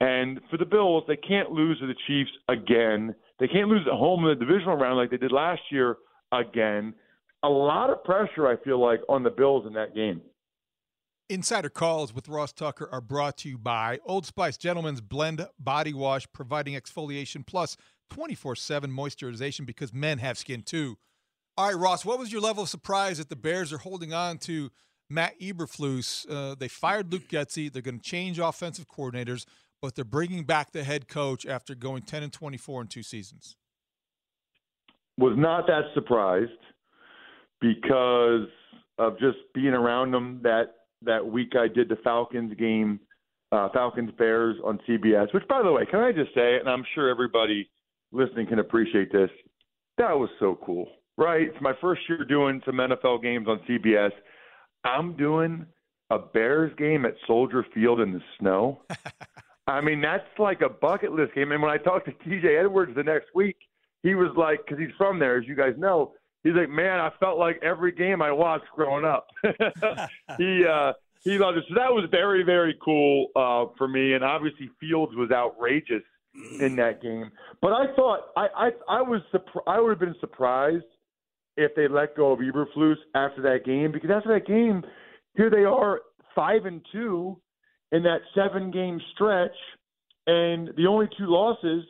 And 0.00 0.40
for 0.50 0.56
the 0.56 0.64
Bills, 0.64 1.02
they 1.08 1.16
can't 1.16 1.50
lose 1.50 1.80
to 1.80 1.86
the 1.88 1.94
Chiefs 2.06 2.30
again. 2.48 3.14
They 3.38 3.48
can't 3.48 3.68
lose 3.68 3.86
at 3.86 3.96
home 3.96 4.24
in 4.24 4.38
the 4.38 4.44
divisional 4.44 4.76
round 4.76 4.96
like 4.96 5.10
they 5.10 5.16
did 5.16 5.32
last 5.32 5.60
year 5.70 5.96
again. 6.32 6.94
A 7.44 7.48
lot 7.48 7.90
of 7.90 8.02
pressure, 8.02 8.48
I 8.48 8.56
feel 8.64 8.80
like, 8.80 9.00
on 9.08 9.22
the 9.22 9.30
Bills 9.30 9.64
in 9.66 9.72
that 9.74 9.94
game. 9.94 10.20
Insider 11.30 11.68
calls 11.68 12.14
with 12.14 12.26
Ross 12.26 12.52
Tucker 12.52 12.88
are 12.90 13.02
brought 13.02 13.36
to 13.38 13.50
you 13.50 13.58
by 13.58 13.98
Old 14.06 14.24
Spice 14.24 14.56
Gentleman's 14.56 15.02
Blend 15.02 15.46
Body 15.58 15.92
Wash, 15.92 16.26
providing 16.32 16.74
exfoliation 16.74 17.46
plus 17.46 17.76
24 18.10 18.56
7 18.56 18.90
moisturization 18.90 19.66
because 19.66 19.92
men 19.92 20.18
have 20.18 20.38
skin 20.38 20.62
too. 20.62 20.96
All 21.58 21.66
right, 21.66 21.76
Ross, 21.76 22.04
what 22.04 22.18
was 22.18 22.32
your 22.32 22.40
level 22.40 22.62
of 22.62 22.68
surprise 22.68 23.18
that 23.18 23.28
the 23.28 23.36
Bears 23.36 23.72
are 23.72 23.78
holding 23.78 24.14
on 24.14 24.38
to 24.38 24.70
Matt 25.10 25.38
Eberflus? 25.40 26.24
Uh, 26.30 26.54
they 26.54 26.68
fired 26.68 27.12
Luke 27.12 27.28
Getsy. 27.28 27.70
They're 27.70 27.82
going 27.82 27.98
to 28.00 28.08
change 28.08 28.38
offensive 28.38 28.86
coordinators, 28.88 29.44
but 29.80 29.94
they're 29.94 30.04
bringing 30.04 30.44
back 30.44 30.72
the 30.72 30.84
head 30.84 31.08
coach 31.08 31.46
after 31.46 31.74
going 31.74 32.02
10 32.02 32.22
and 32.22 32.32
24 32.32 32.82
in 32.82 32.86
two 32.88 33.02
seasons. 33.02 33.56
Was 35.18 35.34
not 35.36 35.66
that 35.66 35.82
surprised 35.94 36.50
because 37.60 38.48
of 38.98 39.18
just 39.18 39.38
being 39.54 39.74
around 39.74 40.12
them 40.12 40.40
that 40.42 40.74
that 41.02 41.24
week 41.24 41.52
I 41.56 41.68
did 41.68 41.88
the 41.88 41.96
Falcons 42.02 42.54
game, 42.58 43.00
uh, 43.52 43.68
Falcons 43.72 44.10
Bears 44.18 44.56
on 44.64 44.80
CBS. 44.88 45.32
Which, 45.32 45.46
by 45.48 45.62
the 45.62 45.70
way, 45.70 45.86
can 45.86 46.00
I 46.00 46.12
just 46.12 46.34
say, 46.34 46.58
and 46.58 46.68
I'm 46.68 46.84
sure 46.94 47.08
everybody 47.08 47.68
listening 48.12 48.46
can 48.46 48.58
appreciate 48.58 49.12
this, 49.12 49.30
that 49.98 50.12
was 50.12 50.28
so 50.40 50.58
cool, 50.64 50.88
right? 51.16 51.42
It's 51.42 51.60
my 51.60 51.72
first 51.80 52.02
year 52.08 52.24
doing 52.24 52.60
some 52.64 52.76
NFL 52.76 53.22
games 53.22 53.46
on 53.48 53.60
CBS. 53.68 54.10
I'm 54.84 55.16
doing 55.16 55.66
a 56.10 56.18
Bears 56.18 56.72
game 56.78 57.04
at 57.04 57.14
Soldier 57.26 57.64
Field 57.74 58.00
in 58.00 58.12
the 58.12 58.22
snow. 58.38 58.80
I 59.68 59.82
mean, 59.82 60.00
that's 60.00 60.24
like 60.38 60.62
a 60.62 60.68
bucket 60.68 61.12
list 61.12 61.34
game. 61.34 61.52
And 61.52 61.62
when 61.62 61.70
I 61.70 61.76
talked 61.76 62.06
to 62.06 62.12
TJ 62.28 62.64
Edwards 62.64 62.92
the 62.96 63.02
next 63.02 63.26
week, 63.34 63.56
he 64.02 64.14
was 64.14 64.30
like, 64.36 64.60
because 64.64 64.78
he's 64.78 64.94
from 64.96 65.18
there, 65.18 65.38
as 65.38 65.46
you 65.46 65.54
guys 65.54 65.74
know, 65.76 66.14
he's 66.42 66.54
like, 66.54 66.70
man, 66.70 66.98
I 67.00 67.10
felt 67.20 67.38
like 67.38 67.60
every 67.62 67.92
game 67.92 68.22
I 68.22 68.32
watched 68.32 68.66
growing 68.74 69.04
up. 69.04 69.26
he 70.38 70.64
uh, 70.64 70.92
he 71.22 71.36
loved 71.38 71.58
it. 71.58 71.64
So 71.68 71.74
that 71.74 71.92
was 71.92 72.08
very 72.10 72.42
very 72.42 72.76
cool 72.82 73.28
uh, 73.36 73.66
for 73.76 73.86
me. 73.88 74.14
And 74.14 74.24
obviously 74.24 74.70
Fields 74.80 75.14
was 75.14 75.30
outrageous 75.30 76.02
in 76.60 76.76
that 76.76 77.02
game. 77.02 77.30
But 77.60 77.72
I 77.72 77.94
thought 77.94 78.20
I 78.36 78.46
I, 78.56 78.70
I 78.88 79.02
was 79.02 79.20
surpri- 79.34 79.66
I 79.66 79.80
would 79.80 79.90
have 79.90 80.00
been 80.00 80.16
surprised 80.20 80.84
if 81.58 81.74
they 81.74 81.88
let 81.88 82.16
go 82.16 82.32
of 82.32 82.38
Eberflus 82.38 82.96
after 83.14 83.42
that 83.42 83.66
game 83.66 83.92
because 83.92 84.10
after 84.10 84.32
that 84.32 84.46
game, 84.46 84.82
here 85.36 85.50
they 85.50 85.64
are 85.64 86.00
five 86.34 86.64
and 86.64 86.80
two 86.90 87.38
in 87.92 88.02
that 88.04 88.20
seven 88.34 88.70
game 88.70 89.00
stretch, 89.14 89.56
and 90.26 90.68
the 90.76 90.86
only 90.86 91.06
two 91.18 91.26
losses 91.26 91.84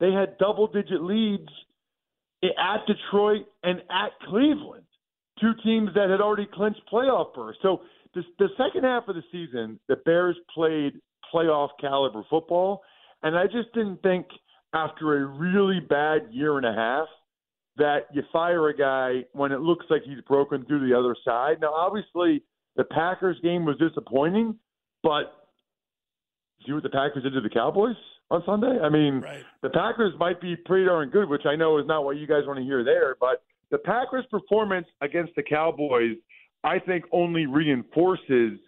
they 0.00 0.12
had 0.12 0.38
double 0.38 0.66
digit 0.66 1.02
leads 1.02 1.48
at 2.42 2.86
Detroit 2.86 3.46
and 3.62 3.80
at 3.90 4.10
Cleveland, 4.28 4.84
two 5.40 5.52
teams 5.64 5.90
that 5.94 6.10
had 6.10 6.20
already 6.20 6.46
clinched 6.52 6.80
playoff 6.92 7.34
berths. 7.34 7.58
So 7.62 7.80
the, 8.14 8.22
the 8.38 8.48
second 8.56 8.84
half 8.84 9.08
of 9.08 9.16
the 9.16 9.22
season, 9.32 9.80
the 9.88 9.96
Bears 9.96 10.36
played 10.54 10.92
playoff 11.34 11.70
caliber 11.80 12.22
football, 12.30 12.82
and 13.22 13.36
I 13.36 13.46
just 13.46 13.72
didn't 13.74 14.02
think 14.02 14.26
after 14.74 15.16
a 15.16 15.26
really 15.26 15.80
bad 15.80 16.28
year 16.30 16.56
and 16.58 16.66
a 16.66 16.72
half 16.72 17.08
that 17.76 18.06
you 18.12 18.22
fire 18.32 18.68
a 18.68 18.76
guy 18.76 19.24
when 19.32 19.52
it 19.52 19.60
looks 19.60 19.86
like 19.88 20.02
he's 20.04 20.20
broken 20.26 20.64
through 20.66 20.88
the 20.88 20.96
other 20.96 21.16
side. 21.24 21.60
Now, 21.60 21.72
obviously, 21.72 22.42
the 22.76 22.84
Packers 22.84 23.36
game 23.42 23.64
was 23.64 23.76
disappointing, 23.78 24.56
but 25.02 25.37
see 26.66 26.72
what 26.72 26.82
the 26.82 26.90
Packers 26.90 27.22
did 27.22 27.32
to 27.34 27.40
the 27.40 27.48
Cowboys 27.50 27.96
on 28.30 28.42
Sunday? 28.44 28.78
I 28.82 28.88
mean, 28.88 29.20
Right. 29.20 29.44
the 29.62 29.70
Packers 29.70 30.12
might 30.18 30.40
be 30.40 30.56
pretty 30.56 30.86
darn 30.86 31.08
good, 31.10 31.28
which 31.28 31.46
I 31.46 31.56
know 31.56 31.78
is 31.78 31.86
not 31.86 32.04
what 32.04 32.16
you 32.16 32.26
guys 32.26 32.46
want 32.46 32.58
to 32.58 32.64
hear 32.64 32.84
there, 32.84 33.16
but 33.20 33.42
the 33.70 33.78
Packers' 33.78 34.26
performance 34.26 34.86
against 35.00 35.34
the 35.36 35.42
Cowboys, 35.42 36.16
I 36.64 36.78
think, 36.78 37.04
only 37.12 37.46
reinforces 37.46 38.58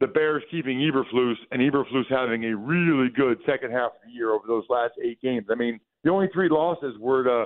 the 0.00 0.06
Bears 0.06 0.42
keeping 0.50 0.78
Eberflus 0.78 1.36
and 1.50 1.60
Eberflus 1.60 2.06
having 2.08 2.44
a 2.46 2.56
really 2.56 3.10
good 3.10 3.38
second 3.44 3.70
half 3.72 3.92
of 3.92 3.98
the 4.06 4.12
year 4.12 4.30
over 4.30 4.46
those 4.46 4.64
last 4.70 4.94
eight 5.02 5.20
games. 5.20 5.46
I 5.50 5.54
mean, 5.54 5.78
the 6.04 6.10
only 6.10 6.28
three 6.32 6.48
losses 6.48 6.96
were 6.98 7.22
to 7.24 7.44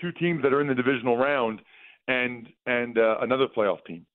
two 0.00 0.12
teams 0.12 0.42
that 0.42 0.52
are 0.52 0.60
in 0.60 0.68
the 0.68 0.74
divisional 0.74 1.16
round 1.16 1.60
and 2.06 2.48
and 2.66 2.96
uh, 2.98 3.16
another 3.22 3.46
playoff 3.48 3.84
team. 3.86 4.06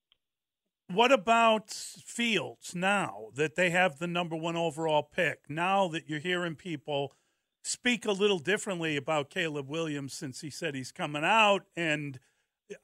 What 0.92 1.10
about 1.10 1.70
Fields 1.70 2.74
now 2.74 3.28
that 3.34 3.54
they 3.54 3.70
have 3.70 3.98
the 3.98 4.06
number 4.06 4.36
one 4.36 4.56
overall 4.56 5.02
pick? 5.02 5.48
Now 5.48 5.88
that 5.88 6.08
you're 6.08 6.18
hearing 6.18 6.54
people 6.54 7.14
speak 7.62 8.04
a 8.04 8.12
little 8.12 8.38
differently 8.38 8.96
about 8.96 9.30
Caleb 9.30 9.70
Williams 9.70 10.12
since 10.12 10.42
he 10.42 10.50
said 10.50 10.74
he's 10.74 10.92
coming 10.92 11.24
out, 11.24 11.62
and 11.74 12.18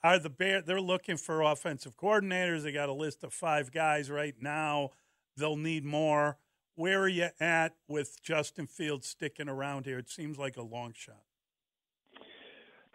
are 0.02 0.18
the 0.18 0.30
Bear? 0.30 0.62
They're 0.62 0.80
looking 0.80 1.18
for 1.18 1.42
offensive 1.42 1.98
coordinators. 1.98 2.62
They 2.62 2.72
got 2.72 2.88
a 2.88 2.94
list 2.94 3.24
of 3.24 3.34
five 3.34 3.72
guys 3.72 4.10
right 4.10 4.36
now. 4.40 4.90
They'll 5.36 5.56
need 5.56 5.84
more. 5.84 6.38
Where 6.76 7.00
are 7.00 7.08
you 7.08 7.28
at 7.40 7.74
with 7.88 8.22
Justin 8.22 8.66
Fields 8.66 9.06
sticking 9.06 9.50
around 9.50 9.84
here? 9.84 9.98
It 9.98 10.08
seems 10.08 10.38
like 10.38 10.56
a 10.56 10.62
long 10.62 10.94
shot. 10.96 11.24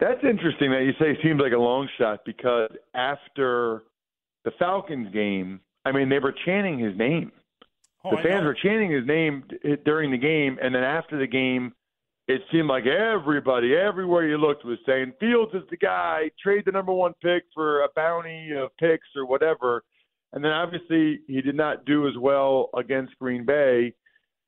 That's 0.00 0.24
interesting 0.24 0.72
that 0.72 0.82
you 0.82 0.92
say 0.98 1.12
it 1.12 1.18
seems 1.22 1.40
like 1.40 1.52
a 1.52 1.58
long 1.58 1.88
shot 1.98 2.24
because 2.24 2.70
after 2.94 3.82
the 4.44 4.52
Falcons 4.58 5.12
game, 5.12 5.60
I 5.84 5.92
mean, 5.92 6.08
they 6.08 6.18
were 6.18 6.34
chanting 6.44 6.78
his 6.78 6.96
name. 6.96 7.32
Oh, 8.04 8.10
the 8.16 8.22
fans 8.22 8.44
were 8.44 8.56
chanting 8.62 8.90
his 8.90 9.06
name 9.06 9.44
during 9.84 10.10
the 10.10 10.18
game, 10.18 10.58
and 10.62 10.74
then 10.74 10.84
after 10.84 11.18
the 11.18 11.26
game, 11.26 11.72
it 12.26 12.42
seemed 12.50 12.68
like 12.68 12.86
everybody, 12.86 13.74
everywhere 13.74 14.26
you 14.26 14.38
looked, 14.38 14.64
was 14.64 14.78
saying 14.86 15.12
Fields 15.20 15.52
is 15.54 15.62
the 15.70 15.76
guy. 15.76 16.30
Trade 16.42 16.64
the 16.64 16.72
number 16.72 16.92
one 16.92 17.12
pick 17.22 17.44
for 17.54 17.82
a 17.82 17.88
bounty 17.94 18.50
of 18.56 18.70
picks 18.78 19.08
or 19.14 19.26
whatever. 19.26 19.84
And 20.32 20.44
then 20.44 20.52
obviously 20.52 21.20
he 21.26 21.42
did 21.42 21.54
not 21.54 21.84
do 21.84 22.08
as 22.08 22.14
well 22.18 22.70
against 22.76 23.18
Green 23.18 23.44
Bay, 23.44 23.94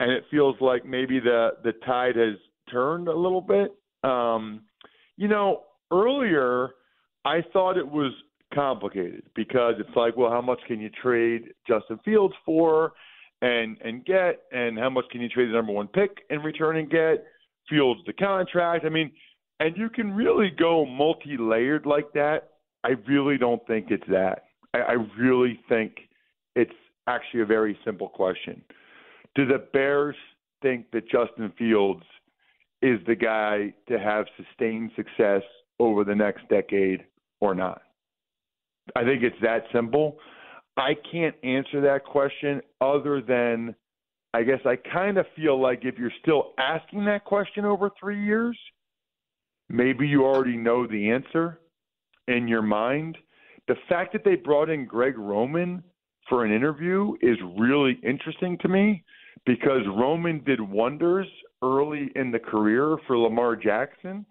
and 0.00 0.10
it 0.10 0.24
feels 0.30 0.56
like 0.60 0.84
maybe 0.84 1.20
the 1.20 1.50
the 1.64 1.72
tide 1.84 2.16
has 2.16 2.36
turned 2.70 3.08
a 3.08 3.16
little 3.16 3.42
bit. 3.42 3.74
Um, 4.02 4.62
you 5.16 5.28
know, 5.28 5.62
earlier 5.92 6.70
I 7.24 7.42
thought 7.52 7.76
it 7.76 7.86
was 7.86 8.12
complicated 8.56 9.22
because 9.36 9.74
it's 9.78 9.94
like, 9.94 10.16
well, 10.16 10.30
how 10.30 10.40
much 10.40 10.58
can 10.66 10.80
you 10.80 10.90
trade 10.90 11.52
Justin 11.68 12.00
Fields 12.04 12.34
for 12.44 12.94
and 13.42 13.76
and 13.84 14.04
get, 14.04 14.40
and 14.50 14.78
how 14.78 14.90
much 14.90 15.04
can 15.12 15.20
you 15.20 15.28
trade 15.28 15.50
the 15.50 15.52
number 15.52 15.72
one 15.72 15.86
pick 15.88 16.10
in 16.30 16.40
return 16.40 16.78
and 16.78 16.90
get? 16.90 17.24
Fields 17.68 18.00
the 18.06 18.12
contract. 18.12 18.84
I 18.84 18.88
mean, 18.88 19.10
and 19.60 19.76
you 19.76 19.90
can 19.90 20.12
really 20.12 20.50
go 20.50 20.86
multi-layered 20.86 21.84
like 21.84 22.12
that. 22.14 22.50
I 22.84 22.90
really 23.08 23.38
don't 23.38 23.64
think 23.66 23.86
it's 23.90 24.06
that. 24.08 24.44
I, 24.72 24.78
I 24.78 24.92
really 25.18 25.60
think 25.68 25.96
it's 26.54 26.72
actually 27.06 27.40
a 27.40 27.46
very 27.46 27.78
simple 27.84 28.08
question. 28.08 28.62
Do 29.34 29.46
the 29.46 29.66
Bears 29.72 30.16
think 30.62 30.90
that 30.92 31.10
Justin 31.10 31.52
Fields 31.58 32.04
is 32.82 33.00
the 33.06 33.14
guy 33.14 33.74
to 33.88 33.98
have 33.98 34.26
sustained 34.36 34.92
success 34.96 35.42
over 35.78 36.04
the 36.04 36.14
next 36.14 36.48
decade 36.48 37.04
or 37.40 37.54
not? 37.54 37.82
I 38.94 39.04
think 39.04 39.22
it's 39.22 39.36
that 39.42 39.64
simple. 39.72 40.18
I 40.76 40.94
can't 41.10 41.34
answer 41.42 41.80
that 41.80 42.04
question 42.04 42.60
other 42.80 43.20
than 43.20 43.74
I 44.34 44.42
guess 44.42 44.60
I 44.66 44.76
kind 44.76 45.16
of 45.16 45.26
feel 45.34 45.60
like 45.60 45.80
if 45.84 45.98
you're 45.98 46.12
still 46.20 46.52
asking 46.58 47.06
that 47.06 47.24
question 47.24 47.64
over 47.64 47.90
three 47.98 48.22
years, 48.22 48.58
maybe 49.68 50.06
you 50.06 50.24
already 50.24 50.56
know 50.56 50.86
the 50.86 51.10
answer 51.10 51.60
in 52.28 52.46
your 52.46 52.62
mind. 52.62 53.16
The 53.66 53.76
fact 53.88 54.12
that 54.12 54.24
they 54.24 54.36
brought 54.36 54.68
in 54.68 54.84
Greg 54.84 55.16
Roman 55.16 55.82
for 56.28 56.44
an 56.44 56.52
interview 56.52 57.14
is 57.22 57.38
really 57.58 57.98
interesting 58.02 58.58
to 58.58 58.68
me 58.68 59.02
because 59.46 59.82
Roman 59.86 60.42
did 60.44 60.60
wonders 60.60 61.26
early 61.62 62.10
in 62.14 62.30
the 62.30 62.38
career 62.38 62.96
for 63.06 63.16
Lamar 63.16 63.56
Jackson. 63.56 64.26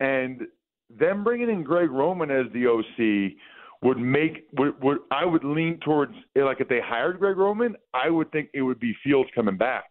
And 0.00 0.42
them 0.90 1.22
bringing 1.22 1.50
in 1.50 1.62
Greg 1.62 1.90
Roman 1.90 2.30
as 2.30 2.46
the 2.52 2.66
OC 2.66 3.36
would 3.84 3.98
make 3.98 4.46
would, 4.58 4.82
would 4.82 4.98
I 5.12 5.24
would 5.24 5.44
lean 5.44 5.78
towards 5.84 6.14
like 6.34 6.60
if 6.60 6.68
they 6.68 6.80
hired 6.82 7.18
Greg 7.20 7.36
Roman, 7.36 7.76
I 7.92 8.08
would 8.08 8.32
think 8.32 8.48
it 8.54 8.62
would 8.62 8.80
be 8.80 8.96
Fields 9.04 9.30
coming 9.34 9.58
back. 9.58 9.84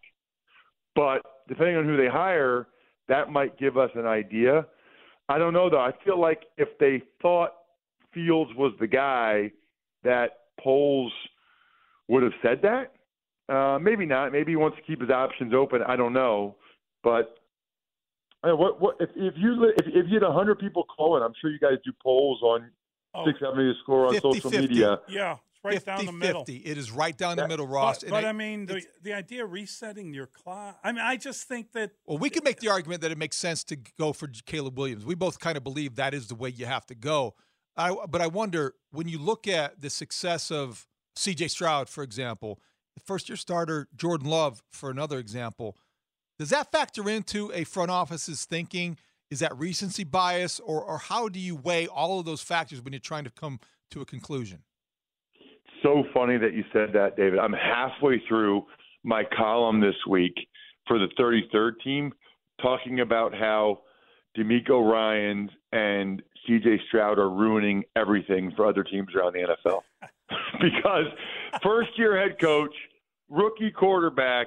But 0.96 1.22
depending 1.48 1.76
on 1.76 1.84
who 1.84 1.96
they 1.96 2.08
hire, 2.08 2.66
that 3.08 3.30
might 3.30 3.56
give 3.56 3.78
us 3.78 3.90
an 3.94 4.04
idea. 4.04 4.66
I 5.28 5.38
don't 5.38 5.54
know 5.54 5.70
though. 5.70 5.80
I 5.80 5.92
feel 6.04 6.20
like 6.20 6.42
if 6.58 6.68
they 6.78 7.02
thought 7.22 7.52
Fields 8.12 8.50
was 8.56 8.72
the 8.80 8.86
guy, 8.86 9.52
that 10.02 10.30
polls 10.60 11.12
would 12.08 12.24
have 12.24 12.32
said 12.42 12.60
that. 12.62 12.92
Uh, 13.52 13.78
maybe 13.78 14.06
not. 14.06 14.32
Maybe 14.32 14.52
he 14.52 14.56
wants 14.56 14.76
to 14.76 14.82
keep 14.82 15.00
his 15.00 15.10
options 15.10 15.54
open. 15.54 15.82
I 15.86 15.96
don't 15.96 16.12
know. 16.12 16.56
But 17.04 17.36
uh, 18.42 18.56
what 18.56 18.80
what 18.80 18.96
if, 18.98 19.10
if 19.14 19.34
you 19.36 19.72
if, 19.76 19.86
if 19.86 20.06
you 20.08 20.18
had 20.20 20.32
hundred 20.32 20.58
people 20.58 20.84
calling, 20.84 21.22
I'm 21.22 21.34
sure 21.40 21.50
you 21.50 21.60
guys 21.60 21.78
do 21.84 21.92
polls 22.02 22.40
on 22.42 22.70
Oh. 23.14 23.24
670 23.24 23.68
the 23.68 23.74
score 23.82 24.06
on 24.06 24.12
50, 24.14 24.28
social 24.32 24.50
50. 24.50 24.68
media. 24.68 25.00
Yeah, 25.08 25.32
it's 25.32 25.64
right 25.64 25.74
50, 25.74 25.90
down 25.90 26.06
the 26.06 26.12
middle. 26.12 26.44
50. 26.44 26.56
It 26.68 26.76
is 26.78 26.90
right 26.90 27.16
down 27.16 27.36
the 27.36 27.46
middle, 27.48 27.66
Ross. 27.66 28.00
But, 28.00 28.10
but 28.10 28.24
I- 28.24 28.30
I 28.30 28.32
mean, 28.32 28.66
the, 28.66 28.82
the 29.02 29.12
idea 29.12 29.44
of 29.44 29.52
resetting 29.52 30.12
your 30.12 30.26
clock. 30.26 30.78
I 30.82 30.92
mean, 30.92 31.00
I 31.02 31.16
just 31.16 31.46
think 31.46 31.72
that 31.72 31.92
Well, 32.06 32.18
we 32.18 32.28
can 32.30 32.42
make 32.44 32.60
the 32.60 32.68
argument 32.68 33.02
that 33.02 33.10
it 33.12 33.18
makes 33.18 33.36
sense 33.36 33.62
to 33.64 33.76
go 33.98 34.12
for 34.12 34.28
Caleb 34.46 34.76
Williams. 34.78 35.04
We 35.04 35.14
both 35.14 35.38
kind 35.38 35.56
of 35.56 35.62
believe 35.64 35.94
that 35.96 36.12
is 36.12 36.26
the 36.28 36.34
way 36.34 36.48
you 36.48 36.66
have 36.66 36.86
to 36.86 36.94
go. 36.94 37.34
I, 37.76 37.94
but 38.08 38.20
I 38.20 38.26
wonder 38.26 38.74
when 38.90 39.08
you 39.08 39.18
look 39.18 39.48
at 39.48 39.80
the 39.80 39.90
success 39.90 40.50
of 40.50 40.86
C.J. 41.16 41.48
Stroud, 41.48 41.88
for 41.88 42.02
example, 42.04 42.60
first-year 43.04 43.36
starter 43.36 43.88
Jordan 43.96 44.28
Love, 44.28 44.62
for 44.70 44.90
another 44.90 45.18
example, 45.18 45.76
does 46.38 46.50
that 46.50 46.70
factor 46.72 47.08
into 47.08 47.52
a 47.52 47.64
front 47.64 47.90
office's 47.90 48.44
thinking? 48.44 48.96
Is 49.34 49.40
that 49.40 49.58
recency 49.58 50.04
bias, 50.04 50.60
or 50.60 50.80
or 50.80 50.96
how 50.96 51.28
do 51.28 51.40
you 51.40 51.56
weigh 51.56 51.88
all 51.88 52.20
of 52.20 52.24
those 52.24 52.40
factors 52.40 52.80
when 52.80 52.92
you're 52.92 53.00
trying 53.00 53.24
to 53.24 53.30
come 53.30 53.58
to 53.90 54.00
a 54.00 54.04
conclusion? 54.04 54.60
So 55.82 56.04
funny 56.14 56.38
that 56.38 56.54
you 56.54 56.62
said 56.72 56.90
that, 56.92 57.16
David. 57.16 57.40
I'm 57.40 57.52
halfway 57.52 58.22
through 58.28 58.62
my 59.02 59.24
column 59.36 59.80
this 59.80 59.96
week 60.08 60.34
for 60.86 61.00
the 61.00 61.08
33rd 61.18 61.72
team 61.82 62.12
talking 62.62 63.00
about 63.00 63.34
how 63.34 63.80
DeMeco 64.38 64.88
Ryans 64.88 65.50
and 65.72 66.22
CJ 66.48 66.86
Stroud 66.86 67.18
are 67.18 67.28
ruining 67.28 67.82
everything 67.96 68.52
for 68.54 68.68
other 68.68 68.84
teams 68.84 69.08
around 69.16 69.32
the 69.32 69.40
NFL. 69.40 69.80
because 70.60 71.06
first 71.60 71.90
year 71.98 72.16
head 72.16 72.38
coach, 72.40 72.74
rookie 73.28 73.72
quarterback, 73.72 74.46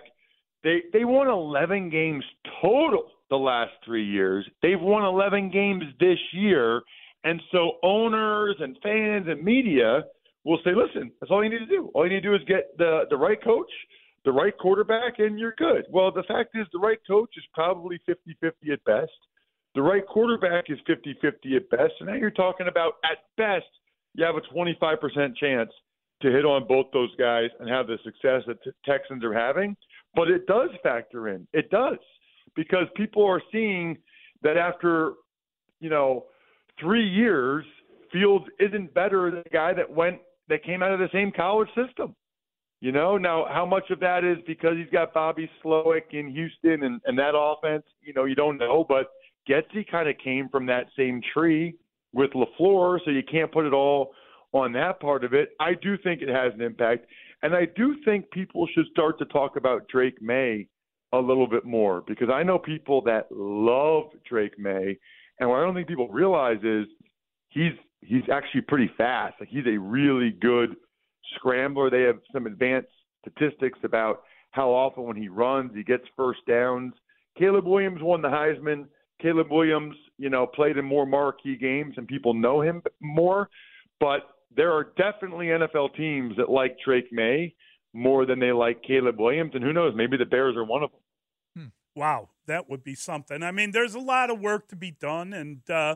they 0.63 0.84
they 0.94 1.03
won 1.03 1.27
11 1.27 1.89
games 1.89 2.24
total 2.62 3.12
the 3.30 3.38
last 3.38 3.72
3 3.86 4.04
years. 4.04 4.48
They've 4.62 4.80
won 4.80 5.04
11 5.04 5.52
games 5.52 5.84
this 6.00 6.20
year. 6.34 6.82
And 7.24 7.42
so 7.52 7.74
owners 7.84 8.56
and 8.60 8.78
fans 8.82 9.26
and 9.28 9.44
media 9.44 10.04
will 10.46 10.60
say, 10.64 10.72
listen, 10.74 11.12
that's 11.20 11.30
all 11.30 11.44
you 11.44 11.50
need 11.50 11.60
to 11.60 11.66
do. 11.66 11.92
All 11.94 12.06
you 12.06 12.14
need 12.14 12.24
to 12.24 12.30
do 12.30 12.36
is 12.36 12.42
get 12.48 12.78
the, 12.78 13.02
the 13.10 13.18
right 13.18 13.42
coach, 13.44 13.70
the 14.24 14.32
right 14.32 14.58
quarterback, 14.58 15.20
and 15.20 15.38
you're 15.38 15.56
good. 15.58 15.86
Well, 15.90 16.12
the 16.12 16.24
fact 16.24 16.52
is, 16.56 16.66
the 16.72 16.80
right 16.80 17.00
coach 17.06 17.32
is 17.38 17.44
probably 17.54 18.00
50 18.06 18.38
50 18.40 18.72
at 18.72 18.84
best. 18.86 19.12
The 19.76 19.82
right 19.82 20.06
quarterback 20.08 20.66
is 20.70 20.80
50 20.88 21.18
50 21.22 21.56
at 21.56 21.70
best. 21.70 21.94
And 22.00 22.08
now 22.08 22.16
you're 22.16 22.32
talking 22.32 22.68
about, 22.68 22.94
at 23.04 23.20
best, 23.36 23.68
you 24.14 24.24
have 24.24 24.36
a 24.36 24.42
25% 24.56 25.36
chance 25.36 25.70
to 26.22 26.32
hit 26.32 26.46
on 26.46 26.66
both 26.68 26.88
those 26.94 27.14
guys 27.18 27.50
and 27.60 27.70
have 27.70 27.88
the 27.88 27.98
success 28.04 28.42
that 28.48 28.58
Texans 28.86 29.24
are 29.24 29.34
having. 29.34 29.76
But 30.16 30.30
it 30.30 30.48
does 30.48 30.70
factor 30.82 31.28
in. 31.28 31.48
It 31.54 31.70
does. 31.70 31.98
Because 32.58 32.88
people 32.96 33.26
are 33.26 33.42
seeing 33.54 33.98
that 34.42 34.58
after, 34.58 35.14
you 35.80 35.90
know, 35.90 36.26
three 36.78 37.08
years, 37.08 37.64
Fields 38.12 38.46
isn't 38.60 38.94
better 38.94 39.32
than 39.32 39.44
the 39.44 39.50
guy 39.50 39.74
that 39.74 39.90
went 39.90 40.20
that 40.50 40.64
came 40.64 40.82
out 40.82 40.92
of 40.92 41.00
the 41.00 41.10
same 41.12 41.32
college 41.32 41.70
system. 41.76 42.16
You 42.80 42.92
know, 42.92 43.18
now 43.18 43.46
how 43.50 43.66
much 43.66 43.90
of 43.90 44.00
that 44.02 44.24
is 44.24 44.38
because 44.46 44.76
he's 44.78 44.92
got 44.92 45.14
Bobby 45.14 45.50
Slowik 45.64 46.12
in 46.14 46.30
Houston 46.30 46.84
and, 46.84 47.02
and 47.06 47.18
that 47.18 47.34
offense, 47.36 47.84
you 48.02 48.14
know, 48.14 48.26
you 48.26 48.36
don't 48.36 48.58
know, 48.58 48.86
but 48.88 49.08
Getsy 49.50 49.90
kind 49.90 50.08
of 50.08 50.16
came 50.24 50.48
from 50.50 50.66
that 50.68 50.86
same 50.96 51.22
tree 51.34 51.76
with 52.14 52.32
LaFleur, 52.32 53.00
so 53.04 53.12
you 53.12 53.24
can't 53.30 53.52
put 53.52 53.66
it 53.66 53.74
all 53.74 54.14
on 54.54 54.72
that 54.74 55.00
part 55.00 55.24
of 55.24 55.34
it. 55.34 55.50
I 55.60 55.74
do 55.74 55.98
think 55.98 56.22
it 56.22 56.30
has 56.30 56.54
an 56.54 56.62
impact. 56.62 57.08
And 57.42 57.56
I 57.56 57.66
do 57.76 57.96
think 58.06 58.30
people 58.32 58.68
should 58.74 58.86
start 58.92 59.18
to 59.20 59.26
talk 59.26 59.58
about 59.58 59.88
Drake 59.88 60.22
Maye 60.22 60.68
a 61.14 61.18
little 61.18 61.48
bit 61.48 61.66
more 61.66 62.04
because 62.08 62.30
I 62.34 62.44
know 62.44 62.60
people 62.60 63.02
that 63.04 63.28
love 63.32 64.06
Drake 64.28 64.58
Maye. 64.60 64.98
And 65.40 65.50
what 65.50 65.60
I 65.60 65.64
don't 65.64 65.76
think 65.76 65.88
people 65.88 66.10
realize 66.10 66.58
is 66.64 66.86
he's 67.50 67.74
he's 68.02 68.24
actually 68.32 68.62
pretty 68.62 68.92
fast. 68.98 69.36
Like 69.40 69.50
he's 69.50 69.66
a 69.68 69.78
really 69.78 70.32
good 70.32 70.76
scrambler. 71.36 71.90
They 71.90 72.02
have 72.02 72.20
some 72.34 72.46
advanced 72.46 72.90
statistics 73.22 73.80
about 73.84 74.24
how 74.52 74.70
often 74.70 75.04
when 75.04 75.18
he 75.18 75.30
runs 75.30 75.72
he 75.76 75.84
gets 75.84 76.04
first 76.16 76.40
downs. 76.48 76.94
Caleb 77.38 77.66
Williams 77.66 78.02
won 78.02 78.22
the 78.22 78.28
Heisman. 78.28 78.86
Caleb 79.22 79.52
Williams, 79.52 79.96
you 80.17 80.30
know, 80.30 80.46
played 80.46 80.78
in 80.78 80.86
more 80.86 81.06
marquee 81.06 81.58
games 81.58 81.93
and 81.98 82.08
people 82.08 82.34
know 82.34 82.62
him 82.62 82.82
more. 83.00 83.50
But 84.00 84.22
there 84.56 84.72
are 84.72 84.91
definitely 84.98 85.48
NFL 85.48 85.96
teams 85.96 86.36
that 86.38 86.50
like 86.50 86.78
Drake 86.84 87.12
Maye 87.12 87.56
more 87.93 88.26
than 88.26 88.39
they 88.39 88.52
like 88.52 88.84
Caleb 88.84 89.19
Williams. 89.19 89.52
And 89.56 89.63
who 89.63 89.73
knows, 89.73 89.93
maybe 89.95 90.17
the 90.17 90.26
Bears 90.26 90.56
are 90.56 90.63
one 90.63 90.84
of 90.84 90.91
them. 90.91 91.00
wow, 91.97 92.30
that 92.45 92.69
would 92.69 92.84
be 92.84 92.95
something. 92.95 93.43
I 93.43 93.52
mean, 93.52 93.71
there's 93.71 93.95
a 93.95 94.00
lot 94.00 94.30
of 94.30 94.39
work 94.39 94.67
to 94.69 94.76
be 94.76 94.91
done, 94.91 95.34
and 95.34 95.67
uh, 95.69 95.95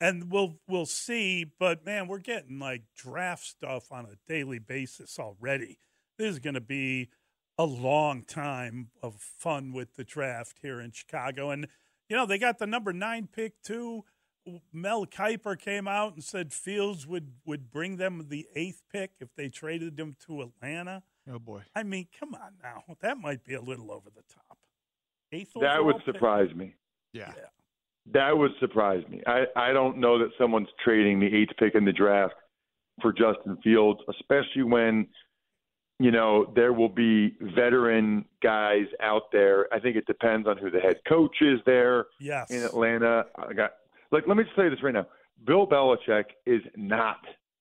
and 0.00 0.30
we'll 0.30 0.56
we'll 0.68 0.86
see. 0.86 1.44
But 1.58 1.84
man, 1.84 2.08
we're 2.08 2.18
getting 2.18 2.58
like 2.58 2.82
draft 2.96 3.44
stuff 3.44 3.92
on 3.92 4.06
a 4.06 4.16
daily 4.28 4.58
basis 4.58 5.18
already. 5.18 5.78
This 6.16 6.30
is 6.30 6.38
going 6.38 6.54
to 6.54 6.60
be 6.60 7.08
a 7.58 7.64
long 7.64 8.22
time 8.22 8.90
of 9.02 9.16
fun 9.16 9.72
with 9.72 9.96
the 9.96 10.04
draft 10.04 10.58
here 10.62 10.80
in 10.80 10.92
Chicago, 10.92 11.50
and 11.50 11.66
you 12.08 12.16
know 12.16 12.26
they 12.26 12.38
got 12.38 12.58
the 12.58 12.66
number 12.66 12.92
nine 12.92 13.28
pick 13.30 13.60
too. 13.62 14.04
Mel 14.72 15.04
Kiper 15.04 15.58
came 15.58 15.86
out 15.86 16.14
and 16.14 16.24
said 16.24 16.52
Fields 16.52 17.06
would 17.06 17.32
would 17.44 17.70
bring 17.70 17.96
them 17.96 18.26
the 18.28 18.46
eighth 18.54 18.82
pick 18.90 19.12
if 19.20 19.34
they 19.34 19.48
traded 19.48 19.98
him 19.98 20.16
to 20.26 20.42
Atlanta. 20.42 21.02
Oh 21.32 21.38
boy. 21.38 21.62
I 21.74 21.82
mean, 21.82 22.06
come 22.18 22.34
on 22.34 22.52
now, 22.62 22.84
that 23.02 23.18
might 23.18 23.44
be 23.44 23.54
a 23.54 23.60
little 23.60 23.90
over 23.92 24.10
the 24.10 24.22
top. 24.32 24.58
Eighth 25.32 25.52
That 25.54 25.76
overall 25.78 25.86
would 25.86 25.96
pick? 26.04 26.14
surprise 26.14 26.54
me. 26.54 26.74
Yeah. 27.12 27.32
That 28.12 28.36
would 28.36 28.52
surprise 28.60 29.04
me. 29.08 29.22
I, 29.26 29.44
I 29.56 29.72
don't 29.72 29.98
know 29.98 30.18
that 30.18 30.30
someone's 30.38 30.68
trading 30.82 31.20
the 31.20 31.26
eighth 31.34 31.52
pick 31.58 31.74
in 31.74 31.84
the 31.84 31.92
draft 31.92 32.34
for 33.02 33.12
Justin 33.12 33.56
Fields, 33.62 34.00
especially 34.08 34.62
when, 34.64 35.06
you 35.98 36.10
know, 36.10 36.50
there 36.56 36.72
will 36.72 36.88
be 36.88 37.36
veteran 37.54 38.24
guys 38.42 38.86
out 39.00 39.30
there. 39.32 39.72
I 39.72 39.78
think 39.78 39.96
it 39.96 40.06
depends 40.06 40.48
on 40.48 40.56
who 40.56 40.70
the 40.70 40.80
head 40.80 40.96
coach 41.08 41.36
is 41.42 41.60
there 41.66 42.06
Yes. 42.18 42.50
in 42.50 42.62
Atlanta. 42.62 43.26
I 43.36 43.52
got 43.52 43.72
like 44.10 44.24
let 44.26 44.36
me 44.36 44.44
just 44.44 44.56
say 44.56 44.68
this 44.68 44.82
right 44.82 44.94
now. 44.94 45.06
Bill 45.46 45.66
Belichick 45.66 46.24
is 46.46 46.62
not 46.76 47.18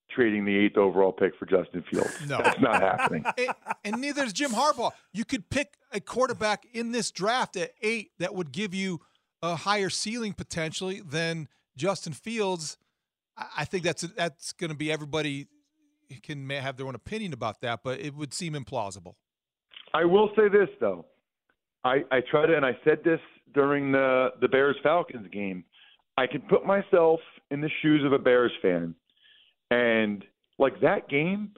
trading 0.09 0.45
the 0.45 0.55
eighth 0.55 0.77
overall 0.77 1.11
pick 1.11 1.33
for 1.37 1.45
Justin 1.45 1.83
Fields. 1.89 2.11
No. 2.27 2.37
That's 2.37 2.59
not 2.59 2.81
happening. 2.81 3.23
and, 3.37 3.49
and 3.83 4.01
neither 4.01 4.23
is 4.23 4.33
Jim 4.33 4.51
Harbaugh. 4.51 4.91
You 5.13 5.25
could 5.25 5.49
pick 5.49 5.75
a 5.91 5.99
quarterback 5.99 6.65
in 6.73 6.91
this 6.91 7.11
draft 7.11 7.55
at 7.57 7.71
eight 7.81 8.11
that 8.19 8.35
would 8.35 8.51
give 8.51 8.73
you 8.73 8.99
a 9.41 9.55
higher 9.55 9.89
ceiling 9.89 10.33
potentially 10.33 11.01
than 11.01 11.47
Justin 11.77 12.13
Fields. 12.13 12.77
I 13.55 13.65
think 13.65 13.83
that's 13.83 14.01
that's 14.01 14.51
going 14.51 14.69
to 14.69 14.75
be 14.75 14.91
everybody 14.91 15.47
can 16.23 16.45
may 16.45 16.55
have 16.55 16.77
their 16.77 16.87
own 16.87 16.95
opinion 16.95 17.33
about 17.33 17.61
that, 17.61 17.81
but 17.83 17.99
it 17.99 18.15
would 18.15 18.33
seem 18.33 18.53
implausible. 18.53 19.15
I 19.93 20.05
will 20.05 20.29
say 20.35 20.49
this 20.49 20.69
though. 20.79 21.05
I, 21.83 22.03
I 22.11 22.21
try 22.29 22.45
to 22.45 22.55
and 22.55 22.65
I 22.65 22.77
said 22.83 22.99
this 23.03 23.21
during 23.53 23.91
the, 23.91 24.29
the 24.41 24.47
Bears 24.47 24.75
Falcons 24.83 25.27
game. 25.31 25.63
I 26.17 26.27
can 26.27 26.41
put 26.41 26.65
myself 26.65 27.19
in 27.51 27.61
the 27.61 27.69
shoes 27.81 28.03
of 28.05 28.11
a 28.11 28.19
Bears 28.19 28.51
fan 28.61 28.93
and 29.71 30.23
like 30.57 30.79
that 30.81 31.09
game, 31.09 31.51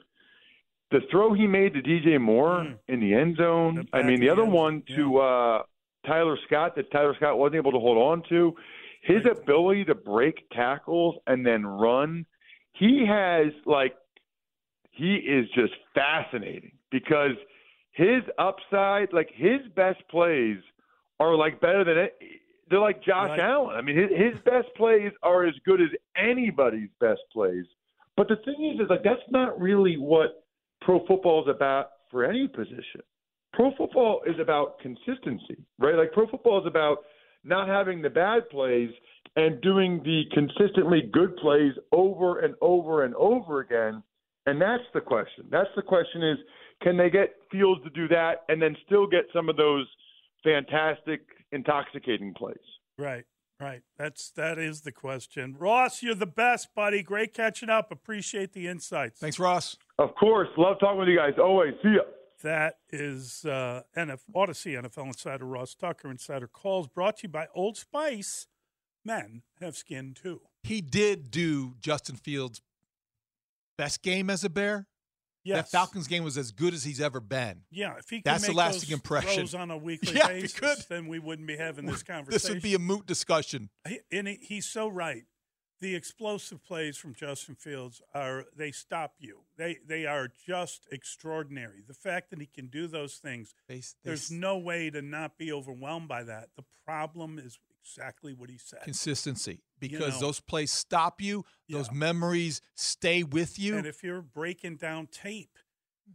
the 0.90 1.00
throw 1.10 1.32
he 1.32 1.46
made 1.46 1.74
to 1.74 1.82
DJ 1.82 2.20
Moore 2.20 2.60
Mm. 2.60 2.78
in 2.88 3.00
the 3.00 3.14
end 3.14 3.36
zone. 3.36 3.86
The 3.92 3.98
I 3.98 4.02
mean 4.02 4.20
the 4.20 4.26
the 4.26 4.32
other 4.32 4.42
end 4.42 4.52
one 4.52 4.82
to 4.96 5.18
uh 5.18 5.62
Tyler 6.06 6.36
Scott 6.46 6.74
that 6.76 6.90
Tyler 6.90 7.14
Scott 7.16 7.38
wasn't 7.38 7.56
able 7.56 7.72
to 7.72 7.78
hold 7.78 7.98
on 7.98 8.22
to. 8.28 8.54
His 9.02 9.24
ability 9.26 9.84
to 9.86 9.94
break 9.94 10.48
tackles 10.50 11.16
and 11.26 11.44
then 11.44 11.64
run, 11.66 12.24
he 12.72 13.04
has 13.06 13.52
like 13.66 13.94
he 14.90 15.14
is 15.16 15.48
just 15.54 15.72
fascinating 15.94 16.72
because 16.90 17.32
his 17.92 18.22
upside, 18.38 19.12
like 19.12 19.30
his 19.34 19.60
best 19.74 20.00
plays, 20.10 20.58
are 21.18 21.34
like 21.34 21.60
better 21.60 21.84
than 21.84 21.98
it. 21.98 22.16
They're 22.70 22.78
like 22.80 23.02
Josh 23.02 23.30
Right. 23.30 23.40
Allen. 23.40 23.74
I 23.76 23.82
mean, 23.82 23.96
his, 23.96 24.10
his 24.10 24.34
best 24.44 24.68
plays 24.76 25.12
are 25.22 25.44
as 25.44 25.54
good 25.66 25.80
as 25.80 25.88
anybody's 26.16 26.88
best 27.00 27.20
plays. 27.32 27.64
But 28.16 28.28
the 28.28 28.36
thing 28.44 28.72
is, 28.74 28.80
is 28.80 28.90
like 28.90 29.02
that's 29.02 29.20
not 29.30 29.60
really 29.60 29.96
what 29.96 30.44
pro 30.80 31.04
football 31.06 31.42
is 31.42 31.54
about 31.54 31.86
for 32.10 32.24
any 32.24 32.48
position. 32.48 33.00
Pro 33.52 33.72
football 33.76 34.22
is 34.26 34.36
about 34.40 34.78
consistency, 34.80 35.64
right? 35.78 35.94
Like 35.94 36.12
pro 36.12 36.26
football 36.26 36.60
is 36.60 36.66
about 36.66 36.98
not 37.44 37.68
having 37.68 38.02
the 38.02 38.10
bad 38.10 38.48
plays 38.50 38.90
and 39.36 39.60
doing 39.62 40.00
the 40.04 40.22
consistently 40.32 41.10
good 41.12 41.36
plays 41.36 41.72
over 41.90 42.40
and 42.40 42.54
over 42.60 43.04
and 43.04 43.14
over 43.14 43.60
again. 43.60 44.02
And 44.46 44.60
that's 44.60 44.82
the 44.94 45.00
question. 45.00 45.46
That's 45.50 45.70
the 45.76 45.82
question 45.82 46.22
is 46.22 46.38
can 46.82 46.96
they 46.96 47.10
get 47.10 47.34
Fields 47.50 47.82
to 47.84 47.90
do 47.90 48.08
that 48.08 48.42
and 48.48 48.60
then 48.60 48.76
still 48.86 49.06
get 49.06 49.24
some 49.32 49.48
of 49.48 49.56
those 49.56 49.86
fantastic, 50.42 51.20
intoxicating 51.52 52.34
plays? 52.34 52.56
Right, 52.98 53.24
right. 53.62 53.82
That's 53.98 54.30
that 54.32 54.58
is 54.58 54.82
the 54.82 54.92
question. 54.92 55.56
Ross, 55.58 56.02
you're 56.02 56.14
the 56.14 56.26
best, 56.26 56.74
buddy. 56.74 57.02
Great 57.02 57.34
catching 57.34 57.70
up. 57.70 57.90
Appreciate 57.90 58.52
the 58.52 58.68
insights. 58.68 59.20
Thanks, 59.20 59.38
Ross. 59.38 59.76
Of 59.98 60.14
course. 60.14 60.48
Love 60.56 60.78
talking 60.80 60.98
with 60.98 61.08
you 61.08 61.16
guys. 61.16 61.34
Always. 61.38 61.74
See 61.82 61.94
ya. 61.94 62.02
That 62.42 62.78
is 62.90 63.44
uh, 63.44 63.82
NF 63.96 64.20
Audacy 64.34 64.80
NFL 64.80 65.06
Insider 65.06 65.44
Ross 65.44 65.74
Tucker 65.74 66.10
Insider 66.10 66.48
Calls 66.48 66.88
brought 66.88 67.18
to 67.18 67.22
you 67.24 67.28
by 67.28 67.46
Old 67.54 67.76
Spice. 67.76 68.48
Men 69.04 69.42
have 69.60 69.76
skin 69.76 70.14
too. 70.14 70.40
He 70.62 70.80
did 70.80 71.30
do 71.30 71.74
Justin 71.80 72.16
Fields 72.16 72.60
best 73.76 74.02
game 74.02 74.30
as 74.30 74.44
a 74.44 74.50
Bear. 74.50 74.86
Yes. 75.44 75.70
That 75.70 75.76
Falcons 75.76 76.06
game 76.06 76.22
was 76.24 76.38
as 76.38 76.52
good 76.52 76.72
as 76.72 76.84
he's 76.84 77.00
ever 77.00 77.20
been. 77.20 77.62
Yeah, 77.70 77.96
if 77.98 78.08
he 78.08 78.18
could 78.18 78.24
That's 78.24 78.44
a 78.44 78.48
make 78.48 78.56
lasting 78.56 78.90
those 78.90 78.92
impression. 78.94 79.34
throws 79.34 79.54
on 79.54 79.70
a 79.70 79.76
weekly 79.88 80.14
Yeah, 80.16 80.28
basis, 80.28 80.84
then 80.86 81.08
we 81.08 81.18
wouldn't 81.18 81.48
be 81.48 81.56
having 81.56 81.86
this 81.86 82.02
conversation. 82.02 82.32
This 82.32 82.48
would 82.48 82.62
be 82.62 82.74
a 82.74 82.78
moot 82.78 83.06
discussion. 83.06 83.68
He, 83.86 83.98
and 84.12 84.28
he, 84.28 84.38
he's 84.40 84.66
so 84.66 84.88
right. 84.88 85.24
The 85.80 85.96
explosive 85.96 86.62
plays 86.62 86.96
from 86.96 87.12
Justin 87.12 87.56
Fields 87.56 88.00
are 88.14 88.44
they 88.56 88.70
stop 88.70 89.14
you. 89.18 89.40
They 89.56 89.78
they 89.84 90.06
are 90.06 90.28
just 90.46 90.86
extraordinary. 90.92 91.82
The 91.84 91.92
fact 91.94 92.30
that 92.30 92.38
he 92.38 92.46
can 92.46 92.68
do 92.68 92.86
those 92.86 93.16
things, 93.16 93.52
They, 93.66 93.78
they 93.78 93.82
there's 94.04 94.30
no 94.30 94.58
way 94.58 94.90
to 94.90 95.02
not 95.02 95.38
be 95.38 95.52
overwhelmed 95.52 96.06
by 96.06 96.22
that. 96.22 96.50
The 96.56 96.62
problem 96.86 97.40
is 97.40 97.58
exactly 97.82 98.32
what 98.32 98.48
he 98.50 98.58
said. 98.58 98.82
consistency 98.82 99.60
because 99.78 100.14
know. 100.20 100.26
those 100.28 100.40
plays 100.40 100.72
stop 100.72 101.20
you. 101.20 101.44
Those 101.68 101.88
Yeah. 101.88 101.94
memories 101.94 102.60
stay 102.74 103.22
with 103.22 103.58
you. 103.58 103.76
And 103.76 103.86
if 103.86 104.02
you're 104.02 104.22
breaking 104.22 104.76
down 104.76 105.08
tape 105.08 105.58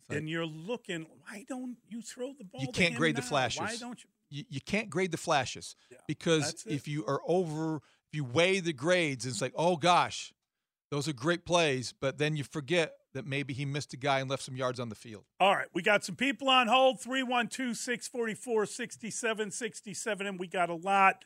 like- 0.09 0.17
and 0.19 0.29
you're 0.29 0.45
looking, 0.45 1.03
why 1.23 1.45
don't 1.47 1.77
you 1.87 2.01
throw 2.01 2.33
the 2.33 2.43
ball? 2.45 2.61
you 2.61 2.67
can't 2.69 2.95
grade 2.95 3.15
the 3.15 3.21
flashes. 3.21 3.59
Why 3.61 3.75
don't 3.77 4.03
you? 4.03 4.09
you, 4.29 4.43
you 4.49 4.61
can't 4.61 4.89
grade 4.89 5.11
the 5.11 5.17
flashes 5.17 5.75
Yeah, 5.89 5.97
because 6.07 6.65
if 6.67 6.87
you 6.87 7.05
are 7.05 7.21
over, 7.25 7.77
if 7.77 8.13
you 8.13 8.23
weigh 8.23 8.59
the 8.59 8.73
grades, 8.73 9.25
it's 9.25 9.41
like, 9.41 9.53
oh 9.55 9.77
gosh, 9.77 10.33
those 10.91 11.07
are 11.07 11.13
great 11.13 11.45
plays, 11.45 11.93
but 11.93 12.17
then 12.17 12.35
you 12.37 12.43
forget 12.43 12.93
that 13.13 13.25
maybe 13.25 13.53
he 13.53 13.65
missed 13.65 13.93
a 13.93 13.97
guy 13.97 14.19
and 14.19 14.29
left 14.29 14.43
some 14.43 14.55
yards 14.55 14.79
on 14.79 14.89
the 14.89 14.95
field. 14.95 15.25
All 15.39 15.55
right, 15.55 15.67
we 15.73 15.81
got 15.81 16.03
some 16.05 16.15
people 16.15 16.49
on 16.49 16.67
hold 16.67 17.01
312 17.01 17.75
644 17.77 18.65
6767, 18.65 20.27
and 20.27 20.39
we 20.39 20.47
got 20.47 20.69
a 20.69 20.75
lot 20.75 21.25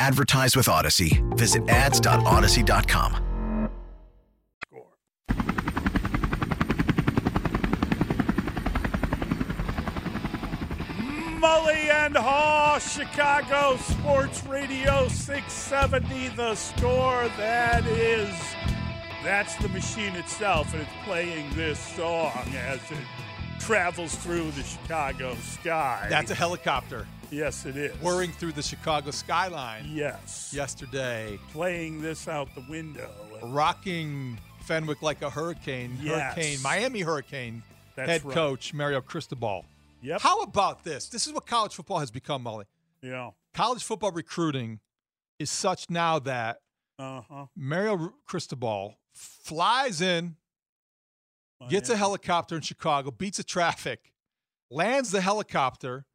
Advertise 0.00 0.56
with 0.56 0.64
Audacy. 0.64 1.20
Visit 1.36 1.68
ads.audacy.com. 1.68 3.26
Mully 11.38 11.90
and 11.90 12.14
Haugh, 12.14 12.80
Chicago 12.80 13.76
Sports 13.76 14.42
Radio 14.46 15.06
670, 15.08 16.28
the 16.28 16.54
score. 16.54 17.28
That 17.36 17.84
is, 17.84 18.34
that's 19.22 19.54
the 19.56 19.68
machine 19.68 20.16
itself, 20.16 20.72
and 20.72 20.80
it's 20.80 20.90
playing 21.04 21.50
this 21.54 21.78
song 21.78 22.48
as 22.56 22.80
it 22.90 23.04
travels 23.58 24.14
through 24.14 24.50
the 24.52 24.62
Chicago 24.62 25.34
sky. 25.34 26.06
That's 26.08 26.30
a 26.30 26.34
helicopter 26.34 27.06
yes, 27.30 27.64
it 27.66 27.76
is. 27.76 27.94
whirring 28.02 28.32
through 28.32 28.52
the 28.52 28.62
Chicago 28.62 29.10
skyline 29.10 29.84
Yes. 29.88 30.52
yesterday, 30.54 31.38
Playing 31.52 32.00
this 32.02 32.28
out 32.28 32.54
the 32.54 32.64
window. 32.68 33.10
rocking 33.42 34.38
Fenwick 34.64 35.02
like 35.02 35.22
a 35.22 35.30
hurricane. 35.30 35.98
Yes. 36.00 36.34
Hurricane, 36.34 36.62
Miami 36.62 37.00
Hurricane 37.00 37.62
That's 37.96 38.08
head 38.08 38.24
right. 38.24 38.34
coach 38.34 38.72
Mario 38.74 39.00
Cristobal. 39.00 39.64
Yep. 40.02 40.20
How 40.20 40.42
about 40.42 40.84
this? 40.84 41.08
This 41.08 41.26
is 41.26 41.32
what 41.32 41.46
college 41.46 41.74
football 41.74 41.98
has 41.98 42.10
become, 42.10 42.44
Mully. 42.44 42.64
Yeah. 43.02 43.30
College 43.54 43.82
football 43.82 44.12
recruiting 44.12 44.80
is 45.38 45.50
such 45.50 45.90
now 45.90 46.18
that 46.20 46.58
Uh 46.98 47.22
huh. 47.28 47.46
Mario 47.56 48.12
Cristobal 48.26 48.94
flies 49.14 50.00
in, 50.00 50.36
gets 51.68 51.90
a 51.90 51.96
helicopter 51.96 52.54
in 52.56 52.60
Chicago, 52.62 53.10
beats 53.10 53.38
the 53.38 53.42
traffic, 53.44 54.12
lands 54.70 55.10
the 55.10 55.20
helicopter 55.20 56.06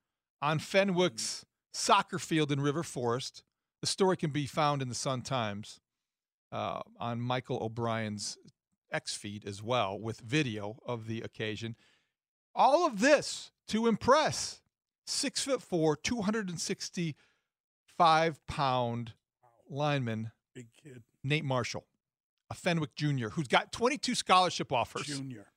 on 0.46 0.60
Fenwick's 0.60 1.44
soccer 1.74 2.20
field 2.20 2.52
in 2.52 2.62
River 2.62 2.84
Forest. 2.84 3.44
The 3.82 3.88
story 3.88 4.16
can 4.16 4.30
be 4.30 4.46
found 4.46 4.84
in 4.84 4.90
the 4.90 4.96
Sun 4.96 5.24
Times 5.24 5.80
uh, 6.52 6.82
on 7.00 7.20
Michael 7.20 7.58
O'Brien's 7.64 8.38
X 8.92 9.16
feed 9.16 9.48
as 9.48 9.64
well, 9.64 10.00
with 10.00 10.20
video 10.20 10.78
of 10.86 11.08
the 11.08 11.22
occasion. 11.22 11.76
All 12.54 12.86
of 12.86 13.00
this 13.00 13.50
to 13.70 13.88
impress 13.88 14.62
six 15.08 15.44
foot 15.44 15.64
four, 15.64 15.96
265 15.96 18.48
pound 18.48 19.14
lineman 19.68 20.32
Big 20.54 20.68
kid. 20.82 21.02
Nate 21.24 21.44
Marshall, 21.44 21.88
a 22.52 22.54
Fenwick 22.54 22.94
junior 22.96 23.32
who's 23.32 23.48
got 23.48 23.72
22 23.72 24.14
scholarship 24.14 24.72
offers. 24.72 25.08
Junior. 25.08 25.48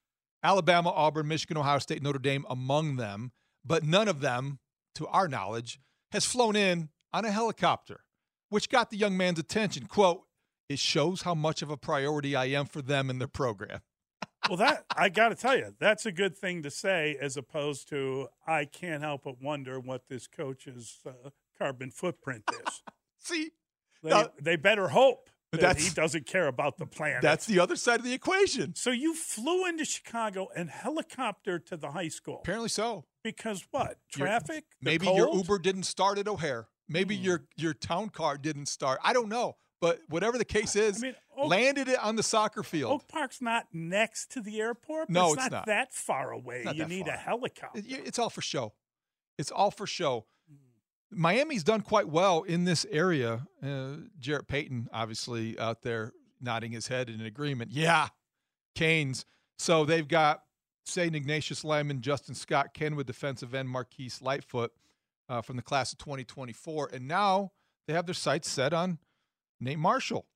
Alabama, 0.42 0.88
Auburn, 0.88 1.28
Michigan, 1.28 1.58
Ohio 1.58 1.78
State, 1.78 2.02
Notre 2.02 2.18
Dame 2.18 2.46
among 2.48 2.96
them, 2.96 3.32
but 3.66 3.84
none 3.84 4.08
of 4.08 4.20
them, 4.20 4.60
to 4.94 5.06
our 5.08 5.28
knowledge, 5.28 5.80
has 6.12 6.24
flown 6.24 6.56
in 6.56 6.88
on 7.12 7.24
a 7.24 7.30
helicopter, 7.30 8.00
which 8.48 8.68
got 8.68 8.90
the 8.90 8.96
young 8.96 9.16
man's 9.16 9.38
attention. 9.38 9.86
Quote, 9.86 10.22
it 10.68 10.78
shows 10.78 11.22
how 11.22 11.34
much 11.34 11.62
of 11.62 11.70
a 11.70 11.76
priority 11.76 12.36
I 12.36 12.46
am 12.46 12.66
for 12.66 12.82
them 12.82 13.08
and 13.10 13.20
their 13.20 13.28
program. 13.28 13.80
well, 14.48 14.58
that 14.58 14.84
I 14.96 15.08
got 15.08 15.30
to 15.30 15.34
tell 15.34 15.56
you, 15.56 15.74
that's 15.78 16.04
a 16.06 16.12
good 16.12 16.36
thing 16.36 16.62
to 16.62 16.70
say, 16.70 17.16
as 17.20 17.36
opposed 17.36 17.88
to 17.90 18.28
I 18.46 18.64
can't 18.66 19.02
help 19.02 19.24
but 19.24 19.40
wonder 19.42 19.80
what 19.80 20.08
this 20.08 20.26
coach's 20.26 20.98
uh, 21.06 21.30
carbon 21.58 21.90
footprint 21.90 22.44
is. 22.66 22.82
See, 23.18 23.50
They, 24.02 24.10
Now- 24.10 24.30
they 24.40 24.56
better 24.56 24.88
hope 24.88 25.30
that 25.52 25.78
he 25.78 25.90
doesn't 25.90 26.26
care 26.26 26.46
about 26.46 26.76
the 26.78 26.86
planet. 26.86 27.22
that's 27.22 27.46
the 27.46 27.58
other 27.58 27.76
side 27.76 28.00
of 28.00 28.04
the 28.04 28.12
equation. 28.12 28.74
so 28.74 28.90
you 28.90 29.14
flew 29.14 29.66
into 29.66 29.84
Chicago 29.84 30.48
and 30.54 30.68
helicopter 30.70 31.58
to 31.58 31.76
the 31.76 31.90
high 31.92 32.08
school 32.08 32.40
Apparently 32.42 32.68
so. 32.68 33.04
because 33.24 33.66
what? 33.70 33.96
Traffic? 34.12 34.64
The 34.82 34.90
Maybe 34.90 35.06
your? 35.06 35.34
Uber 35.34 35.58
didn't 35.58 35.84
start 35.84 36.18
at 36.18 36.28
O'Hare. 36.28 36.68
Maybe 36.88 37.16
Hmm. 37.16 37.24
your 37.24 37.44
your 37.56 37.74
town 37.74 38.08
car 38.10 38.36
didn't 38.38 38.66
start. 38.66 39.00
I 39.02 39.12
don't 39.12 39.28
know. 39.28 39.56
But 39.80 40.00
whatever 40.08 40.38
the 40.38 40.44
case 40.44 40.74
is, 40.74 40.98
I 41.02 41.06
mean, 41.06 41.14
Oak- 41.36 41.48
landed 41.50 41.86
it 41.88 41.98
on 42.00 42.16
the 42.16 42.22
soccer 42.22 42.64
field. 42.64 42.92
Oak 42.92 43.06
Park's 43.08 43.40
not 43.40 43.66
next 43.72 44.32
to 44.32 44.40
the 44.40 44.60
airport. 44.60 45.06
but 45.06 45.12
No, 45.12 45.26
it's, 45.26 45.34
it's 45.34 45.42
not, 45.44 45.52
not. 45.52 45.66
that 45.66 45.94
far 45.94 46.32
away. 46.32 46.64
You 46.74 46.84
need 46.86 47.06
far. 47.06 47.14
a 47.14 47.18
helicopter. 47.18 47.78
It- 47.78 48.06
It's 48.06 48.18
all 48.18 48.28
for 48.30 48.40
show. 48.42 48.74
It's 49.38 49.52
all 49.52 49.70
for 49.70 49.86
show. 49.86 50.26
Hmm. 50.50 50.56
Miami's 51.10 51.64
done 51.64 51.80
quite 51.80 52.08
well 52.08 52.42
in 52.42 52.64
this 52.64 52.86
area. 52.90 53.46
Uh, 53.62 53.96
Jarrett 54.18 54.48
Payton, 54.48 54.88
obviously, 54.92 55.58
out 55.58 55.82
there 55.82 56.12
nodding 56.40 56.72
his 56.72 56.88
head 56.88 57.08
in 57.08 57.20
agreement. 57.20 57.70
Yeah, 57.72 58.08
Canes. 58.74 59.24
So 59.58 59.84
they've 59.84 60.06
got 60.06 60.42
St. 60.84 61.14
Ignatius 61.14 61.64
Lyman, 61.64 62.00
Justin 62.00 62.34
Scott, 62.34 62.74
Kenwood 62.74 63.06
defensive 63.06 63.54
end 63.54 63.68
Marquise 63.68 64.22
Lightfoot 64.22 64.72
uh, 65.28 65.42
from 65.42 65.56
the 65.56 65.62
class 65.62 65.92
of 65.92 65.98
2024. 65.98 66.90
And 66.92 67.08
now 67.08 67.52
they 67.86 67.94
have 67.94 68.06
their 68.06 68.14
sights 68.14 68.48
set 68.48 68.72
on 68.72 68.98
Nate 69.60 69.78
Marshall. 69.78 70.26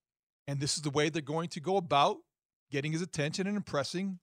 And 0.48 0.60
this 0.60 0.76
is 0.76 0.82
the 0.82 0.90
way 0.90 1.08
they're 1.08 1.22
going 1.22 1.48
to 1.50 1.60
go 1.60 1.76
about 1.76 2.18
getting 2.70 2.92
his 2.92 3.02
attention 3.02 3.46
and 3.46 3.56
impressing 3.56 4.18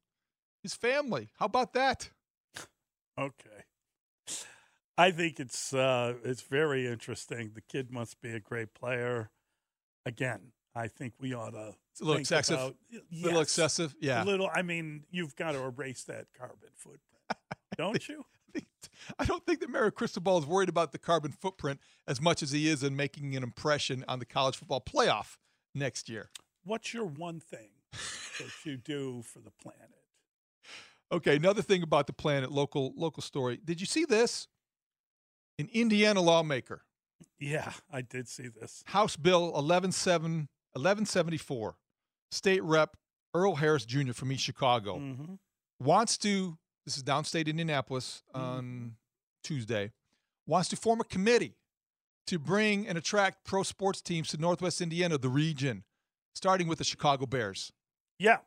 his 0.61 0.73
family. 0.73 1.29
How 1.37 1.45
about 1.45 1.73
that? 1.73 2.09
Okay. 3.19 4.45
I 4.99 5.11
think 5.11 5.39
it's 5.39 5.73
uh, 5.73 6.15
it's 6.25 6.41
very 6.41 6.85
interesting. 6.85 7.51
The 7.55 7.61
kid 7.61 7.89
must 7.89 8.19
be 8.21 8.31
a 8.31 8.39
great 8.41 8.73
player. 8.73 9.31
Again, 10.05 10.51
I 10.75 10.89
think 10.89 11.13
we 11.21 11.33
ought 11.33 11.51
to. 11.51 11.75
It's 11.91 12.01
a 12.01 12.03
little 12.03 12.15
think 12.15 12.25
excessive. 12.25 12.59
About, 12.59 12.75
little 13.09 13.39
excessive. 13.39 13.95
Yeah. 14.01 14.21
A 14.21 14.25
little. 14.25 14.49
I 14.53 14.61
mean, 14.61 15.05
you've 15.09 15.37
got 15.37 15.53
to 15.53 15.63
erase 15.63 16.03
that 16.03 16.25
carbon 16.37 16.71
footprint, 16.75 17.23
don't 17.77 18.09
you? 18.09 18.25
I 19.17 19.23
don't 19.23 19.45
think 19.45 19.61
that 19.61 19.69
Mario 19.69 19.91
Cristobal 19.91 20.37
is 20.37 20.45
worried 20.45 20.67
about 20.67 20.91
the 20.91 20.97
carbon 20.97 21.31
footprint 21.31 21.79
as 22.05 22.19
much 22.19 22.43
as 22.43 22.51
he 22.51 22.67
is 22.67 22.83
in 22.83 22.97
making 22.97 23.37
an 23.37 23.43
impression 23.43 24.03
on 24.09 24.19
the 24.19 24.25
college 24.25 24.57
football 24.57 24.81
playoff 24.81 25.37
next 25.73 26.09
year. 26.09 26.29
What's 26.65 26.93
your 26.93 27.05
one 27.05 27.39
thing 27.39 27.69
that 27.93 28.49
you 28.65 28.75
do 28.75 29.21
for 29.21 29.39
the 29.39 29.51
planet? 29.51 29.79
Okay, 31.11 31.37
another 31.37 31.63
thing 31.63 31.81
about 31.81 32.05
the 32.05 32.13
planet, 32.13 32.51
local 32.51 32.93
local 32.95 33.23
story. 33.23 33.59
Did 33.65 33.81
you 33.81 33.87
see 33.87 34.05
this? 34.05 34.47
An 35.59 35.69
Indiana 35.73 36.21
lawmaker, 36.21 36.83
Yeah, 37.37 37.73
I 37.91 38.01
did 38.01 38.27
see 38.29 38.47
this. 38.47 38.81
House 38.87 39.15
Bill 39.17 39.51
117 39.51 40.47
1174, 40.73 41.75
State 42.31 42.63
Rep 42.63 42.95
Earl 43.33 43.55
Harris 43.55 43.85
Jr. 43.85 44.13
from 44.13 44.31
East 44.31 44.43
Chicago, 44.43 44.97
hmm 44.97 45.35
wants 45.81 46.17
to, 46.17 46.57
this 46.85 46.97
is 46.97 47.03
downstate 47.03 47.47
Indianapolis 47.47 48.21
on 48.33 48.95
Tuesday, 49.45 49.93
wants 50.45 50.67
to 50.67 50.75
form 50.75 50.99
a 50.99 51.05
committee 51.05 51.55
to 52.27 52.37
bring 52.37 52.85
and 52.85 52.97
attract 52.97 53.45
pro 53.45 53.63
sports 53.63 54.01
teams 54.01 54.27
to 54.29 54.37
Northwest 54.37 54.81
Indiana, 54.81 55.17
the 55.17 55.29
region, 55.29 55.85
starting 56.35 56.67
with 56.67 56.79
the 56.79 56.83
Chicago 56.83 57.25
Bears. 57.25 57.71
Yeah, 58.17 58.39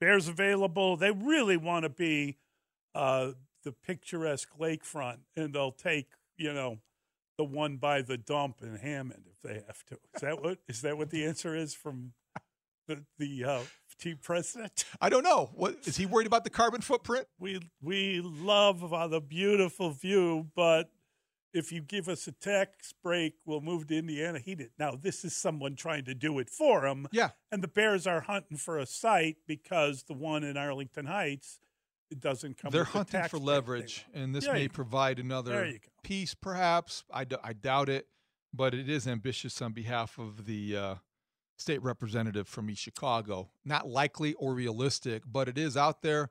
Bears 0.00 0.26
available. 0.26 0.96
They 0.96 1.12
really 1.12 1.56
want 1.56 1.84
to 1.84 1.90
be 1.90 2.38
uh, 2.94 3.32
the 3.62 3.70
picturesque 3.70 4.48
lakefront, 4.58 5.18
and 5.36 5.54
they'll 5.54 5.70
take 5.70 6.08
you 6.40 6.52
know 6.52 6.78
the 7.36 7.44
one 7.44 7.76
by 7.76 8.02
the 8.02 8.16
dump 8.16 8.56
in 8.62 8.76
Hammond 8.76 9.24
if 9.26 9.40
they 9.42 9.62
have 9.66 9.84
to. 9.86 9.98
Is 10.14 10.20
that 10.22 10.42
what 10.42 10.58
is 10.68 10.82
that 10.82 10.98
what 10.98 11.10
the 11.10 11.24
answer 11.24 11.54
is 11.54 11.74
from 11.74 12.12
the 12.88 13.04
the 13.18 13.44
uh, 13.44 13.60
team 13.98 14.18
president? 14.22 14.84
I 15.00 15.08
don't 15.08 15.22
know. 15.22 15.50
What 15.54 15.76
is 15.84 15.96
he 15.96 16.06
worried 16.06 16.26
about 16.26 16.44
the 16.44 16.50
carbon 16.50 16.80
footprint? 16.80 17.26
We 17.38 17.60
we 17.80 18.20
love 18.22 18.92
uh, 18.92 19.08
the 19.08 19.20
beautiful 19.20 19.90
view, 19.90 20.48
but 20.56 20.90
if 21.52 21.72
you 21.72 21.80
give 21.80 22.08
us 22.08 22.26
a 22.26 22.32
tax 22.32 22.92
break, 23.02 23.34
we'll 23.44 23.60
move 23.60 23.88
to 23.88 23.98
Indiana. 23.98 24.38
He 24.38 24.54
did. 24.54 24.70
Now 24.78 24.98
this 25.00 25.24
is 25.24 25.36
someone 25.36 25.76
trying 25.76 26.04
to 26.06 26.14
do 26.14 26.38
it 26.38 26.48
for 26.48 26.86
him. 26.86 27.06
Yeah. 27.12 27.30
And 27.52 27.62
the 27.62 27.68
Bears 27.68 28.06
are 28.06 28.22
hunting 28.22 28.56
for 28.56 28.78
a 28.78 28.86
site 28.86 29.36
because 29.46 30.04
the 30.04 30.14
one 30.14 30.44
in 30.44 30.56
Arlington 30.56 31.06
Heights 31.06 31.58
it 32.10 32.20
doesn't 32.20 32.58
come. 32.58 32.70
They're 32.70 32.82
with 32.82 32.92
the 32.92 32.98
hunting 32.98 33.20
tax 33.20 33.30
for 33.30 33.38
leverage, 33.38 34.06
and 34.12 34.34
this 34.34 34.44
There 34.44 34.54
may 34.54 34.68
provide 34.68 35.18
another 35.18 35.74
piece, 36.02 36.34
perhaps. 36.34 37.04
I, 37.12 37.24
d- 37.24 37.36
I 37.42 37.52
doubt 37.52 37.88
it, 37.88 38.06
but 38.52 38.74
it 38.74 38.88
is 38.88 39.06
ambitious 39.06 39.60
on 39.62 39.72
behalf 39.72 40.18
of 40.18 40.46
the 40.46 40.76
uh, 40.76 40.94
state 41.58 41.82
representative 41.82 42.48
from 42.48 42.70
East 42.70 42.82
Chicago. 42.82 43.50
Not 43.64 43.88
likely 43.88 44.34
or 44.34 44.54
realistic, 44.54 45.22
but 45.26 45.48
it 45.48 45.58
is 45.58 45.76
out 45.76 46.02
there 46.02 46.30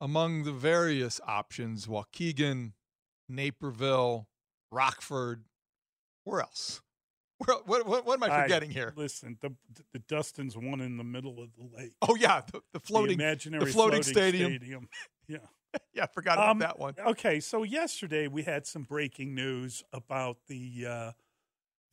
among 0.00 0.44
the 0.44 0.52
various 0.52 1.20
options 1.26 1.86
Waukegan, 1.86 2.72
Naperville, 3.28 4.28
Rockford. 4.72 5.44
Where 6.24 6.40
else? 6.40 6.80
What, 7.46 7.66
what, 7.86 8.06
what 8.06 8.22
am 8.22 8.22
I 8.30 8.42
forgetting 8.42 8.70
here? 8.70 8.92
Listen, 8.96 9.38
the 9.40 9.54
the 9.92 9.98
Dustin's 10.00 10.56
one 10.56 10.80
in 10.80 10.96
the 10.98 11.04
middle 11.04 11.42
of 11.42 11.48
the 11.56 11.76
lake. 11.76 11.92
Oh, 12.02 12.14
yeah, 12.14 12.42
the, 12.52 12.60
the 12.72 12.80
floating, 12.80 13.16
the 13.16 13.24
imaginary 13.24 13.64
the 13.64 13.70
floating, 13.72 14.02
stadium. 14.02 14.52
stadium. 14.52 14.88
Yeah. 15.28 15.38
Yeah, 15.94 16.02
I 16.02 16.06
forgot 16.08 16.34
about 16.38 16.48
Um, 16.50 16.58
that 16.58 16.80
one. 16.80 16.94
Okay, 16.98 17.38
so 17.38 17.62
yesterday 17.62 18.26
we 18.26 18.42
had 18.42 18.66
some 18.66 18.82
breaking 18.82 19.36
news 19.36 19.84
about 19.92 20.38
the 20.48 20.84
uh, 20.88 21.12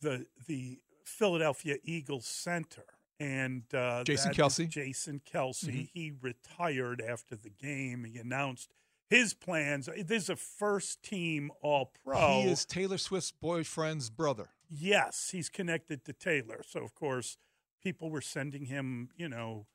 the 0.00 0.26
the 0.48 0.80
Philadelphia 1.04 1.76
Eagles 1.84 2.26
center 2.26 2.82
and 3.20 3.62
uh, 3.72 4.02
Jason 4.02 4.32
Kelce? 4.32 4.68
Jason 4.68 5.20
Kelce. 5.32 5.64
Mhm. 5.68 5.88
He 5.94 6.12
retired 6.20 7.00
after 7.00 7.36
the 7.36 7.50
game. 7.50 8.02
He 8.04 8.18
announced 8.18 8.74
his 9.08 9.32
plans. 9.32 9.88
This 10.04 10.24
is 10.24 10.30
a 10.30 10.36
first 10.36 11.04
team 11.04 11.52
All 11.62 11.92
Pro. 12.04 12.42
He 12.42 12.48
is 12.48 12.64
Taylor 12.64 12.98
Swift's 12.98 13.30
boyfriend's 13.30 14.10
brother. 14.10 14.48
Yes, 14.70 15.30
he's 15.32 15.48
connected 15.48 16.04
to 16.04 16.12
Taylor. 16.12 16.62
So 16.66 16.82
of 16.82 16.94
course, 16.94 17.36
people 17.82 18.10
were 18.10 18.20
sending 18.20 18.66
him, 18.66 19.10
you 19.16 19.28
know, 19.28 19.66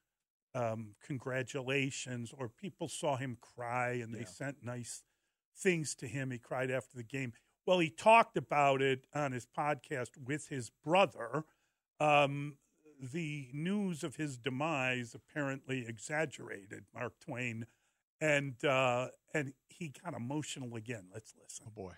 um, 0.56 0.96
congratulations, 1.06 2.34
or 2.38 2.48
people 2.48 2.88
saw 2.88 3.18
him 3.18 3.38
cry 3.42 3.94
and 3.94 4.14
they 4.14 4.26
sent 4.26 4.64
nice 4.64 5.04
things 5.58 5.96
to 5.96 6.08
him. 6.08 6.32
He 6.32 6.38
cried 6.38 6.70
after 6.70 6.96
the 6.96 7.04
game. 7.04 7.34
Well, 7.66 7.80
he 7.80 7.90
talked 7.90 8.38
about 8.38 8.82
it 8.82 9.06
on 9.16 9.32
his 9.32 9.48
podcast 9.48 10.10
with 10.24 10.50
his 10.50 10.70
brother. 10.70 11.46
Um, 12.00 12.58
the 13.02 13.50
news 13.54 14.04
of 14.04 14.16
his 14.18 14.38
demise 14.38 15.16
apparently 15.16 15.86
exaggerated 15.88 16.86
Mark 16.94 17.14
Twain, 17.20 17.66
and 18.22 18.64
uh, 18.64 19.08
and 19.34 19.54
he 19.70 19.92
got 20.04 20.14
emotional 20.14 20.76
again. 20.76 21.06
Let's 21.14 21.34
listen. 21.42 21.66
Oh 21.68 21.72
boy. 21.76 21.94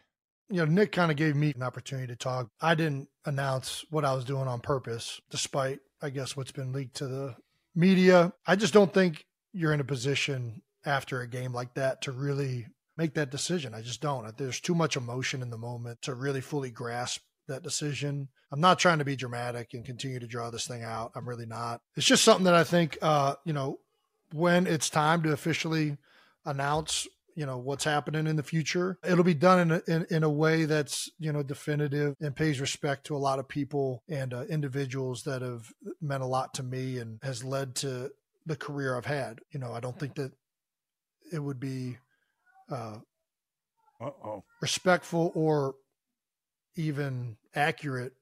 You 0.50 0.58
know, 0.58 0.66
Nick 0.66 0.92
kind 0.92 1.12
of 1.12 1.18
gave 1.18 1.36
me 1.36 1.54
an 1.56 1.64
opportunity 1.64 2.08
to 2.08 2.16
talk. 2.16 2.50
I 2.62 2.76
didn't 2.76 3.10
announce 3.26 3.84
what 3.90 4.06
I 4.06 4.14
was 4.14 4.26
doing 4.26 4.48
on 4.48 4.60
purpose, 4.60 5.20
despite, 5.30 5.80
I 6.02 6.10
guess, 6.10 6.38
what's 6.38 6.52
been 6.52 6.72
leaked 6.72 6.98
to 6.98 7.08
the 7.08 7.36
media. 7.74 8.34
I 8.46 8.56
just 8.56 8.74
don't 8.74 8.94
think 8.94 9.26
you're 9.54 9.74
in 9.74 9.80
a 9.80 9.86
position 9.86 10.62
after 10.86 11.22
a 11.22 11.28
game 11.28 11.54
like 11.54 11.74
that 11.74 12.02
to 12.04 12.12
really 12.12 12.68
make 12.98 13.16
that 13.16 13.32
decision. 13.32 13.74
I 13.74 13.82
just 13.82 14.02
don't. 14.02 14.38
There's 14.38 14.60
too 14.60 14.76
much 14.76 14.96
emotion 14.96 15.42
in 15.42 15.50
the 15.50 15.58
moment 15.58 16.02
to 16.04 16.14
really 16.14 16.42
fully 16.42 16.70
grasp 16.70 17.22
that 17.48 17.64
decision. 17.64 18.30
I'm 18.52 18.62
not 18.62 18.80
trying 18.80 19.00
to 19.00 19.06
be 19.06 19.16
dramatic 19.16 19.74
and 19.74 19.84
continue 19.84 20.20
to 20.20 20.28
draw 20.28 20.50
this 20.50 20.68
thing 20.68 20.84
out. 20.84 21.12
I'm 21.16 21.28
really 21.28 21.46
not. 21.46 21.82
It's 21.96 22.06
just 22.06 22.24
something 22.24 22.46
that 22.46 22.54
I 22.54 22.64
think, 22.64 22.98
uh, 23.02 23.36
you 23.44 23.54
know, 23.54 23.80
when 24.32 24.68
it's 24.68 24.90
time 24.90 25.24
to 25.24 25.32
officially 25.32 25.98
announce 26.46 27.08
you 27.36 27.46
know 27.46 27.58
what's 27.58 27.84
happening 27.84 28.28
in 28.28 28.36
the 28.38 28.44
future 28.44 28.98
it'll 29.06 29.24
be 29.24 29.34
done 29.34 29.60
in 29.60 29.72
a, 29.72 29.82
in, 29.88 30.06
in 30.10 30.24
a 30.24 30.30
way 30.30 30.66
that's 30.66 31.10
you 31.20 31.32
know 31.34 31.44
definitive 31.44 32.16
and 32.22 32.36
pays 32.36 32.62
respect 32.62 33.06
to 33.06 33.16
a 33.16 33.20
lot 33.20 33.40
of 33.40 33.48
people 33.48 34.02
and 34.10 34.34
uh, 34.34 34.44
individuals 34.50 35.24
that 35.24 35.42
have 35.42 35.72
meant 36.02 36.24
a 36.24 36.26
lot 36.28 36.54
to 36.54 36.64
me 36.64 36.98
and 36.98 37.20
has 37.24 37.44
led 37.44 37.76
to 37.76 38.10
the 38.46 38.56
career 38.56 38.96
i've 38.98 39.06
had 39.06 39.40
you 39.52 39.60
know 39.60 39.74
i 39.74 39.80
don't 39.80 40.00
think 40.00 40.16
that 40.16 40.32
it 41.34 41.40
would 41.40 41.60
be 41.60 41.98
uh, 42.72 42.98
Uh-oh. 44.00 44.44
respectful 44.62 45.32
or 45.36 45.76
even 46.76 47.38
accurate 47.56 48.14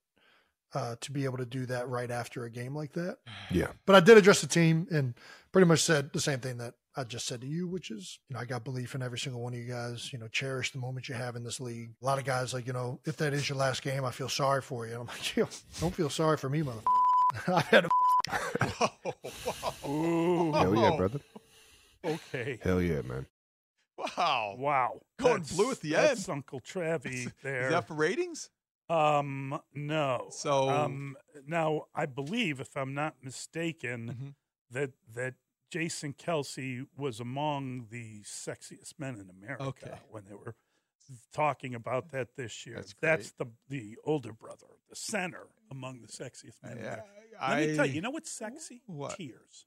uh, 0.74 0.96
to 1.02 1.12
be 1.12 1.26
able 1.26 1.38
to 1.38 1.46
do 1.46 1.66
that 1.68 1.88
right 1.88 2.10
after 2.10 2.46
a 2.46 2.50
game 2.50 2.76
like 2.76 2.94
that 2.94 3.18
Yeah. 3.52 3.68
but 3.86 3.96
I 3.96 4.00
did 4.00 4.18
address 4.18 4.42
the 4.42 4.48
team 4.48 4.88
and 4.92 5.14
pretty 5.52 5.68
much 5.68 5.82
said 5.84 6.12
the 6.14 6.20
same 6.22 6.40
thing 6.40 6.58
that 6.58 6.74
I 6.96 7.04
just 7.04 7.26
said 7.26 7.42
to 7.42 7.48
you, 7.48 7.68
which 7.68 7.90
is, 7.90 8.20
you 8.30 8.36
know, 8.36 8.40
I 8.40 8.46
got 8.46 8.64
belief 8.64 8.94
in 8.94 9.02
every 9.02 9.18
single 9.18 9.42
one 9.42 9.54
of 9.54 9.60
you 9.60 9.66
guys. 9.72 10.14
You 10.14 10.20
know, 10.20 10.28
cherish 10.28 10.72
the 10.72 10.78
moment 10.80 11.10
you 11.10 11.16
have 11.16 11.36
in 11.36 11.44
this 11.44 11.60
league. 11.60 11.92
A 12.02 12.06
lot 12.06 12.20
of 12.20 12.26
guys 12.26 12.54
like, 12.54 12.68
you 12.68 12.74
know, 12.74 13.00
if 13.06 13.18
that 13.18 13.34
is 13.34 13.50
your 13.50 13.58
last 13.58 13.82
game, 13.82 14.06
I 14.06 14.12
feel 14.12 14.30
sorry 14.30 14.62
for 14.62 14.86
you. 14.86 14.94
And 14.94 15.02
I'm 15.02 15.08
like, 15.08 15.36
yo, 15.36 15.48
don't 15.80 15.94
feel 15.96 16.10
sorry 16.10 16.38
for 16.38 16.50
me, 16.50 16.62
motherfucker. 16.62 16.84
I've 17.56 17.66
had 17.68 17.86
a 17.86 17.90
Ooh. 19.88 20.52
Hell 20.52 20.76
yeah, 20.76 20.96
brother. 20.96 21.20
Okay. 22.06 22.60
Hell 22.62 22.82
yeah, 22.82 23.02
man. 23.02 23.26
Wow. 23.98 24.56
Wow. 24.58 25.02
Going 25.20 25.34
That's- 25.42 25.56
blue 25.56 25.72
at 25.72 25.80
the 25.80 25.92
that's 25.92 26.28
end. 26.30 26.38
Uncle 26.38 26.60
Trevi 26.60 27.28
there. 27.42 27.66
Is 27.68 27.72
that 27.72 27.88
for 27.88 27.94
ratings? 27.96 28.50
Um, 28.90 29.60
no. 29.74 30.28
So- 30.32 30.70
um, 30.70 31.16
now 31.48 31.86
I 31.96 32.06
believe, 32.06 32.60
if 32.60 32.76
I'm 32.76 32.94
not 32.94 33.16
mistaken, 33.24 34.10
Mm-hmm. 34.10 34.28
that 34.72 34.92
that 35.14 35.34
Jason 35.74 36.14
Kelce 36.14 36.86
was 36.96 37.20
among 37.20 37.88
the 37.90 38.22
sexiest 38.22 39.00
men 39.00 39.16
in 39.16 39.28
America 39.28 39.64
Okay. 39.64 40.00
when 40.12 40.24
they 40.30 40.36
were 40.36 40.54
talking 41.34 41.74
about 41.74 42.12
that 42.12 42.36
this 42.36 42.68
year. 42.68 42.84
That's 43.02 43.32
the 43.32 43.48
the 43.70 43.98
older 44.04 44.34
brother, 44.34 44.68
the 44.88 44.96
center 44.96 45.48
among 45.72 46.02
the 46.02 46.08
sexiest 46.08 46.62
men. 46.62 46.74
in 46.74 46.84
Yeah, 46.84 46.94
America. 46.94 47.10
Let 47.42 47.68
me 47.70 47.76
tell 47.76 47.86
you, 47.88 47.94
you 47.94 48.02
know 48.02 48.12
what's 48.12 48.32
sexy? 48.32 48.84
What? 48.86 49.18
Tears. 49.18 49.66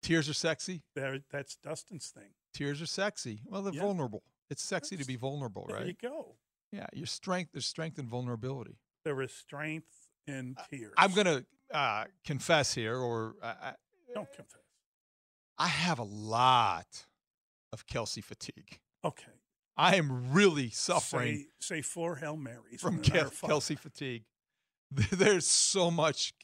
Tears 0.00 0.26
are 0.30 0.32
sexy. 0.34 0.80
There, 0.94 1.18
that's 1.30 1.56
Dustin's 1.56 2.08
thing. 2.08 2.30
Tears 2.54 2.80
are 2.80 2.86
sexy. 2.86 3.42
Well, 3.44 3.60
they're 3.62 3.74
Yeah. 3.74 3.82
vulnerable. 3.82 4.22
It's 4.48 4.62
sexy 4.62 4.96
to 4.96 5.04
be 5.04 5.16
vulnerable, 5.16 5.66
right? 5.68 5.80
There 5.80 5.86
you 5.88 5.92
go. 5.92 6.36
Yeah, 6.70 6.86
your 6.94 7.06
strength. 7.06 7.52
There's 7.52 7.66
strength 7.66 7.98
and 7.98 8.08
vulnerability. 8.08 8.78
There 9.04 9.20
is 9.20 9.34
strength 9.34 10.08
in 10.26 10.56
tears. 10.70 10.94
I'm 10.96 11.12
gonna 11.12 11.44
uh, 11.70 12.06
confess 12.24 12.72
here, 12.72 12.96
or 12.96 13.36
I, 13.42 13.48
I, 13.48 13.74
don't 14.14 14.32
confess. 14.32 14.61
I 15.62 15.68
have 15.68 16.00
a 16.00 16.04
lot 16.04 17.06
of 17.72 17.86
Kelce 17.86 18.22
fatigue. 18.24 18.80
Okay. 19.04 19.30
I 19.76 19.94
am 19.94 20.32
really 20.32 20.70
suffering 20.70 21.46
Say, 21.60 21.76
say 21.76 21.82
four 21.82 22.16
Hail 22.16 22.36
Marys 22.36 22.80
from 22.80 23.00
Kel- 23.00 23.30
Kelce 23.30 23.78
fatigue. 23.78 24.24
There's 24.90 25.46
so 25.46 25.88
much 25.88 26.34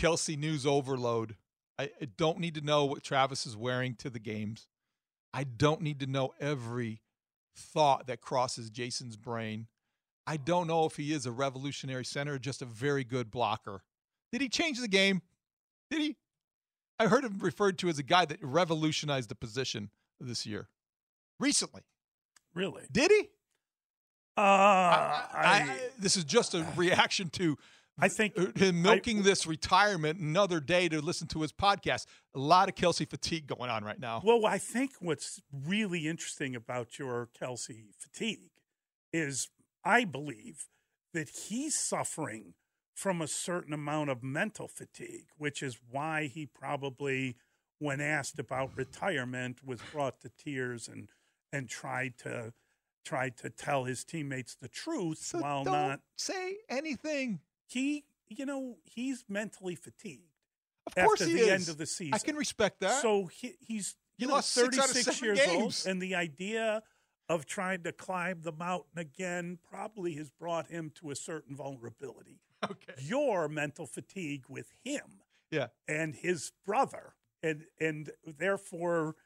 Kelce 0.00 0.38
news 0.38 0.64
overload. 0.64 1.36
I, 1.78 1.90
I 2.00 2.06
don't 2.16 2.38
need 2.38 2.54
to 2.54 2.62
know 2.62 2.86
what 2.86 3.02
Travis 3.02 3.44
is 3.44 3.54
wearing 3.54 3.96
to 3.96 4.08
the 4.08 4.18
games. 4.18 4.66
I 5.34 5.44
don't 5.44 5.82
need 5.82 6.00
to 6.00 6.06
know 6.06 6.32
every 6.40 7.02
thought 7.54 8.06
that 8.06 8.22
crosses 8.22 8.70
Jason's 8.70 9.18
brain. 9.18 9.66
I 10.26 10.36
oh. 10.36 10.42
don't 10.42 10.66
know 10.68 10.86
if 10.86 10.96
he 10.96 11.12
is 11.12 11.26
a 11.26 11.32
revolutionary 11.32 12.06
center 12.06 12.36
or 12.36 12.38
just 12.38 12.62
a 12.62 12.66
very 12.66 13.04
good 13.04 13.30
blocker. 13.30 13.82
Did 14.32 14.40
he 14.40 14.48
change 14.48 14.80
the 14.80 14.88
game? 14.88 15.20
Did 15.90 16.00
he? 16.00 16.16
I 16.98 17.06
heard 17.08 17.24
him 17.24 17.38
referred 17.40 17.78
to 17.78 17.88
as 17.88 17.98
a 17.98 18.02
guy 18.02 18.24
that 18.24 18.38
revolutionized 18.42 19.28
the 19.28 19.34
position 19.34 19.90
this 20.20 20.46
year. 20.46 20.68
Recently. 21.40 21.82
Really? 22.54 22.84
Did 22.92 23.10
he? 23.10 23.28
Uh, 24.36 24.40
I, 24.40 25.26
I, 25.32 25.66
I- 25.70 25.78
this 25.98 26.16
is 26.16 26.24
just 26.24 26.54
a 26.54 26.64
reaction 26.76 27.30
to 27.30 27.56
I 27.98 28.08
think 28.08 28.36
him 28.58 28.82
milking 28.82 29.22
this 29.22 29.46
retirement 29.46 30.18
another 30.18 30.58
day 30.58 30.88
to 30.88 31.00
listen 31.00 31.28
to 31.28 31.42
his 31.42 31.52
podcast. 31.52 32.06
A 32.34 32.40
lot 32.40 32.68
of 32.68 32.74
Kelce 32.74 33.08
fatigue 33.08 33.46
going 33.46 33.70
on 33.70 33.84
right 33.84 34.00
now. 34.00 34.20
Well, 34.24 34.46
I 34.46 34.58
think 34.58 34.92
what's 34.98 35.40
really 35.52 36.08
interesting 36.08 36.56
about 36.56 36.98
your 36.98 37.28
Kelce 37.40 37.84
fatigue 37.96 38.50
is 39.12 39.48
I 39.84 40.04
believe 40.04 40.64
that 41.12 41.28
he's 41.28 41.78
suffering 41.78 42.54
from 42.94 43.20
a 43.20 43.26
certain 43.26 43.72
amount 43.72 44.08
of 44.10 44.22
mental 44.22 44.68
fatigue, 44.68 45.26
which 45.36 45.62
is 45.62 45.78
why 45.90 46.26
he 46.26 46.46
probably, 46.46 47.36
when 47.78 48.00
asked 48.00 48.38
about 48.38 48.70
retirement, 48.76 49.58
was 49.64 49.80
brought 49.92 50.20
to 50.22 50.30
tears 50.30 50.88
and 50.88 51.08
and 51.52 51.68
tried 51.68 52.16
to 52.18 52.52
tried 53.04 53.36
to 53.36 53.50
tell 53.50 53.84
his 53.84 54.02
teammates 54.04 54.54
the 54.54 54.68
truth 54.68 55.18
So 55.18 55.38
while 55.40 55.64
not 55.64 56.00
say 56.16 56.56
anything. 56.70 57.40
he 57.66 58.04
you 58.28 58.46
know 58.46 58.76
he's 58.84 59.24
mentally 59.28 59.74
fatigued 59.74 60.32
Of 60.86 60.94
course 60.94 61.20
after 61.20 61.30
he 61.30 61.34
the 61.34 61.40
is. 61.42 61.48
end 61.50 61.68
of 61.68 61.76
the 61.78 61.86
season. 61.86 62.14
I 62.14 62.18
can 62.18 62.36
respect 62.36 62.80
that. 62.80 63.02
So 63.02 63.26
he, 63.26 63.54
he's 63.60 63.94
You 64.16 64.24
you 64.24 64.28
know, 64.28 64.34
lost 64.34 64.52
six 64.52 64.78
out 64.78 64.86
of 64.86 64.90
36 64.92 65.22
years 65.22 65.38
games. 65.38 65.84
old, 65.86 65.90
and 65.92 66.00
the 66.00 66.14
idea 66.14 66.82
of 67.28 67.44
trying 67.46 67.82
to 67.82 67.92
climb 67.92 68.40
the 68.42 68.52
mountain 68.52 68.98
again 68.98 69.58
probably 69.68 70.14
has 70.14 70.30
brought 70.30 70.68
him 70.68 70.90
to 70.96 71.10
a 71.10 71.16
certain 71.16 71.54
vulnerability. 71.56 72.40
Okay. 72.70 72.94
Your 73.02 73.48
mental 73.48 73.86
fatigue 73.86 74.44
with 74.48 74.72
him 74.84 75.20
Yeah. 75.50 75.68
and 75.88 76.14
his 76.14 76.52
brother, 76.66 77.14
and 77.42 77.64
and 77.80 78.10
therefore, 78.26 79.16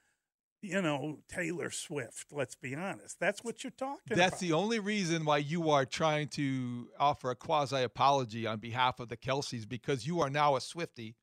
you 0.62 0.82
know, 0.82 1.18
Taylor 1.28 1.70
Swift. 1.70 2.32
Let's 2.32 2.54
be 2.56 2.74
honest. 2.74 3.18
That's 3.20 3.44
what 3.44 3.62
you're 3.62 3.70
talking 3.70 4.00
That's 4.08 4.18
about. 4.18 4.30
That's 4.30 4.40
the 4.40 4.52
only 4.52 4.78
reason 4.80 5.24
why 5.24 5.38
you 5.38 5.70
are 5.70 5.84
trying 5.86 6.28
to 6.28 6.88
offer 6.98 7.30
a 7.30 7.36
quasi 7.36 7.82
apology 7.82 8.46
on 8.46 8.58
behalf 8.58 8.98
of 9.00 9.08
the 9.08 9.16
Kelces 9.16 9.68
because 9.68 10.06
you 10.06 10.20
are 10.20 10.30
now 10.30 10.56
a 10.56 10.60
Swifty 10.60 11.14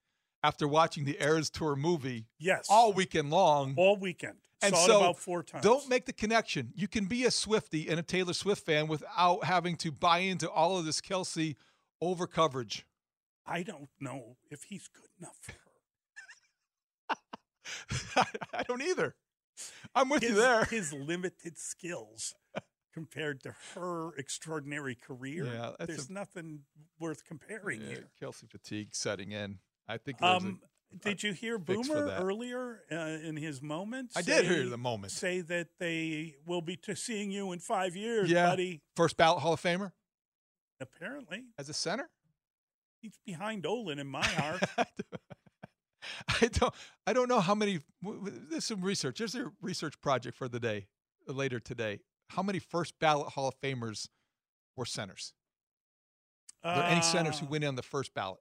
after 0.44 0.68
watching 0.68 1.06
the 1.06 1.22
Eras 1.22 1.50
Tour 1.50 1.76
movie 1.76 2.28
yes 2.40 2.68
all 2.70 2.94
weekend 2.94 3.30
long. 3.32 3.74
all 3.78 3.98
weekend. 3.98 4.38
and 4.62 4.74
Saw 4.76 4.86
so 4.86 4.94
it 4.94 5.02
about 5.02 5.18
four 5.20 5.44
times. 5.44 5.64
don't 5.64 5.90
make 5.90 6.06
the 6.06 6.14
connection. 6.14 6.72
You 6.76 6.88
can 6.88 7.06
be 7.06 7.26
a 7.26 7.32
Swifty 7.32 7.90
and 7.90 8.00
a 8.00 8.04
Taylor 8.04 8.34
Swift 8.34 8.66
fan 8.66 8.88
without 8.88 9.44
having 9.44 9.76
to 9.78 9.92
buy 9.92 10.20
into 10.20 10.50
all 10.50 10.78
of 10.78 10.86
this 10.86 11.02
Kelce 11.02 11.56
over 12.10 12.28
coverage. 12.28 12.86
I 13.46 13.64
don't 13.64 13.90
know 14.00 14.38
if 14.50 14.64
he's 14.64 14.88
good 14.88 15.10
enough 15.20 15.38
for 15.42 15.52
her. 15.52 15.58
I 18.54 18.64
don't 18.64 18.82
either. 18.82 19.16
I'm 19.94 20.10
with 20.10 20.22
his, 20.22 20.32
you 20.32 20.38
there. 20.38 20.66
His 20.66 20.94
limited 20.94 21.58
skills 21.58 22.34
compared 22.94 23.42
to 23.44 23.54
her 23.76 24.16
extraordinary 24.18 24.96
career. 24.96 25.46
Yeah, 25.46 25.72
there's 25.86 26.10
a- 26.10 26.14
nothing 26.14 26.62
worth 27.00 27.26
comparing 27.26 27.82
Yeah, 27.82 27.88
here. 27.88 28.06
Kelce 28.22 28.50
fatigue 28.50 28.90
setting 28.94 29.32
in. 29.32 29.60
I 29.88 29.98
think 29.98 30.22
Um, 30.22 30.60
a, 30.94 30.98
did 30.98 31.24
you 31.24 31.34
hear 31.34 31.58
Boomer 31.58 32.08
earlier 32.20 32.82
uh, 32.92 32.96
in 32.96 33.38
his 33.38 33.62
moment? 33.62 34.12
I 34.16 34.22
did 34.22 34.46
hear 34.46 34.68
the 34.68 34.78
moment. 34.78 35.12
Say 35.12 35.42
that 35.42 35.68
they 35.80 36.36
will 36.46 36.62
be 36.62 36.76
to 36.78 36.96
seeing 36.96 37.32
you 37.32 37.52
in 37.52 37.60
five 37.60 37.96
years, 37.96 38.30
yeah, 38.32 38.50
buddy. 38.50 38.82
first 38.96 39.18
ballot 39.18 39.42
Hall 39.42 39.54
of 39.54 39.62
Famer 39.62 39.92
Apparently, 40.80 41.44
as 41.58 41.70
a 41.70 41.74
center. 41.74 42.10
he's 43.02 43.18
behind 43.26 43.66
Olin 43.66 44.00
in 44.00 44.08
my 44.08 44.26
heart. 44.26 44.62
I 46.42 46.48
don't. 46.48 46.74
I 47.08 47.14
don't 47.14 47.28
know 47.30 47.40
how 47.40 47.56
many. 47.56 47.80
There's 48.04 48.66
some 48.66 48.82
research. 48.82 49.18
There's 49.20 49.36
a 49.36 49.52
research 49.62 50.00
project 50.02 50.38
for 50.38 50.48
the 50.48 50.60
day 50.60 50.88
later 51.28 51.60
today. 51.60 52.02
How 52.30 52.44
many 52.44 52.60
first 52.60 52.94
ballot 53.00 53.30
Hall 53.30 53.48
of 53.48 53.60
Famers 53.60 54.08
were 54.76 54.86
centers? 54.86 55.34
Are 56.64 56.76
there 56.78 56.86
any 56.90 57.02
centers 57.02 57.40
who 57.40 57.46
Uh, 57.46 57.50
went 57.50 57.64
in 57.64 57.68
on 57.70 57.76
the 57.76 57.84
first 57.84 58.14
ballot? 58.14 58.40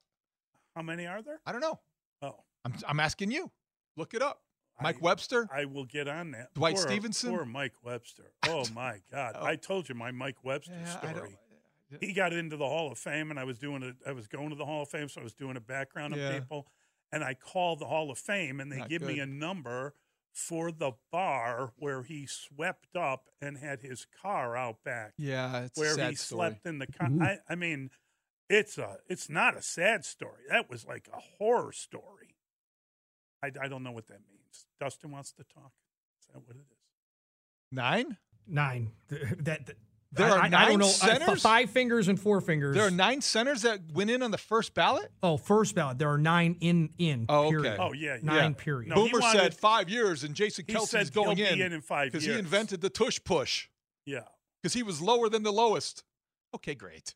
How 0.75 0.83
many 0.83 1.07
are 1.07 1.23
there? 1.23 1.41
I 1.47 1.53
don't 1.53 1.61
know. 1.61 1.81
Oh, 2.23 2.45
I'm. 2.65 2.75
I'm 2.87 3.01
asking 3.01 3.31
you. 3.31 3.51
Look 3.97 4.13
it 4.15 4.23
up. 4.23 4.41
Mike 4.83 4.97
I- 4.97 5.01
Webster. 5.01 5.49
I 5.53 5.65
will 5.67 5.85
get 5.85 6.09
on 6.09 6.33
that. 6.33 6.53
Dwight 6.55 6.75
Poor- 6.75 6.87
Stephenson? 6.87 7.31
Poor 7.31 7.45
Mike 7.45 7.75
Webster. 7.83 8.33
Oh 8.49 8.65
my 8.75 9.01
God! 9.11 9.37
Oh. 9.39 9.45
I 9.45 9.57
told 9.57 9.89
you 9.89 9.95
my 9.95 10.11
Mike 10.11 10.45
Webster 10.45 10.73
Yeah, 10.75 10.99
story. 10.99 11.39
He 12.01 12.13
got 12.13 12.33
into 12.33 12.57
the 12.57 12.67
Hall 12.67 12.91
of 12.93 12.99
Fame, 12.99 13.31
and 13.31 13.39
I 13.39 13.45
was 13.45 13.59
doing 13.59 13.83
it. 13.83 13.97
I 14.07 14.13
was 14.13 14.27
going 14.27 14.51
to 14.51 14.57
the 14.57 14.65
Hall 14.67 14.83
of 14.83 14.89
Fame, 14.89 15.09
so 15.09 15.21
I 15.21 15.25
was 15.25 15.35
doing 15.35 15.57
a 15.57 15.61
background 15.61 16.15
on 16.15 16.21
Yeah. 16.21 16.39
people. 16.39 16.67
And 17.13 17.23
I 17.23 17.35
called 17.35 17.79
the 17.79 17.87
Hall 17.87 18.11
of 18.11 18.19
Fame, 18.19 18.59
and 18.61 18.73
they 18.73 18.79
Not 18.79 18.89
give 18.89 19.03
me 19.03 19.21
a 19.21 19.27
number 19.27 19.95
for 20.33 20.73
the 20.73 20.93
bar 21.13 21.73
where 21.77 22.03
he 22.03 22.27
swept 22.27 22.97
up 22.97 23.29
and 23.41 23.57
had 23.59 23.83
his 23.83 24.05
car 24.21 24.57
out 24.57 24.83
back, 24.83 25.13
Yeah, 25.17 25.61
it's 25.63 25.79
a 25.79 25.81
where 25.81 25.95
sad 25.95 26.11
he 26.11 26.17
story. 26.17 26.39
slept 26.51 26.67
in 26.67 26.79
the 26.81 26.89
car. 26.89 27.09
I, 27.21 27.39
I 27.49 27.55
mean, 27.55 27.91
it's 28.51 28.77
a 28.77 28.99
it's 29.09 29.31
not 29.31 29.57
a 29.57 29.63
sad 29.63 30.05
story. 30.05 30.43
That 30.51 30.69
was 30.69 30.85
like 30.87 31.09
a 31.13 31.21
horror 31.39 31.71
story. 31.73 32.35
I, 33.45 33.53
I 33.61 33.69
don't 33.69 33.85
know 33.85 33.93
what 33.93 34.09
that 34.09 34.21
means. 34.29 34.67
Dustin 34.81 35.13
wants 35.13 35.31
to 35.35 35.45
talk. 35.45 35.73
Is 36.21 36.27
that 36.33 36.41
what 36.41 36.57
it 36.57 36.61
is? 36.69 36.79
Nine. 37.71 38.17
Nine. 38.47 38.91
That, 39.09 39.67
that- 39.67 39.77
There 40.15 40.27
I, 40.27 40.31
are 40.31 40.39
I- 40.41 40.45
I 40.45 40.49
nine 40.49 40.69
don't 40.71 40.79
know. 40.81 40.87
Uh, 40.87 40.89
centers? 40.91 41.29
f- 41.29 41.41
five 41.41 41.71
fingers 41.71 42.09
and 42.09 42.19
four 42.21 42.41
fingers. 42.41 42.75
There 42.77 42.87
are 42.87 42.91
nine 42.91 43.21
centers 43.21 43.63
that 43.63 43.81
went 43.93 44.11
in 44.11 44.23
on 44.23 44.31
the 44.31 44.39
first 44.39 44.75
ballot. 44.75 45.11
Oh, 45.23 45.37
first 45.37 45.75
ballot. 45.75 45.99
There 45.99 46.11
are 46.11 46.19
nine 46.19 46.57
in 46.61 46.91
in. 46.99 47.27
Oh, 47.29 47.47
okay. 47.47 47.51
period. 47.57 47.77
Oh 47.81 47.93
yeah, 47.93 48.17
Nine 48.23 48.51
yeah. 48.57 48.63
period. 48.65 48.89
No, 48.91 48.95
Boomer 48.97 49.21
wanted- 49.21 49.39
said 49.39 49.55
five 49.55 49.89
years, 49.89 50.25
and 50.25 50.35
Jason 50.35 50.65
He 50.69 50.75
Kelce 50.75 50.89
said 50.89 51.03
is 51.03 51.11
going 51.11 51.39
in 51.39 51.61
in 51.61 51.73
in 51.73 51.81
five 51.81 52.13
because 52.13 52.25
he 52.25 52.33
invented 52.33 52.81
the 52.81 52.91
tush 52.91 53.19
push 53.25 53.69
Yeah. 54.07 54.21
because 54.63 54.73
he 54.75 54.83
was 54.83 55.01
lower 55.03 55.29
than 55.29 55.43
the 55.43 55.53
lowest. 55.53 56.05
Okay, 56.55 56.75
great. 56.75 57.15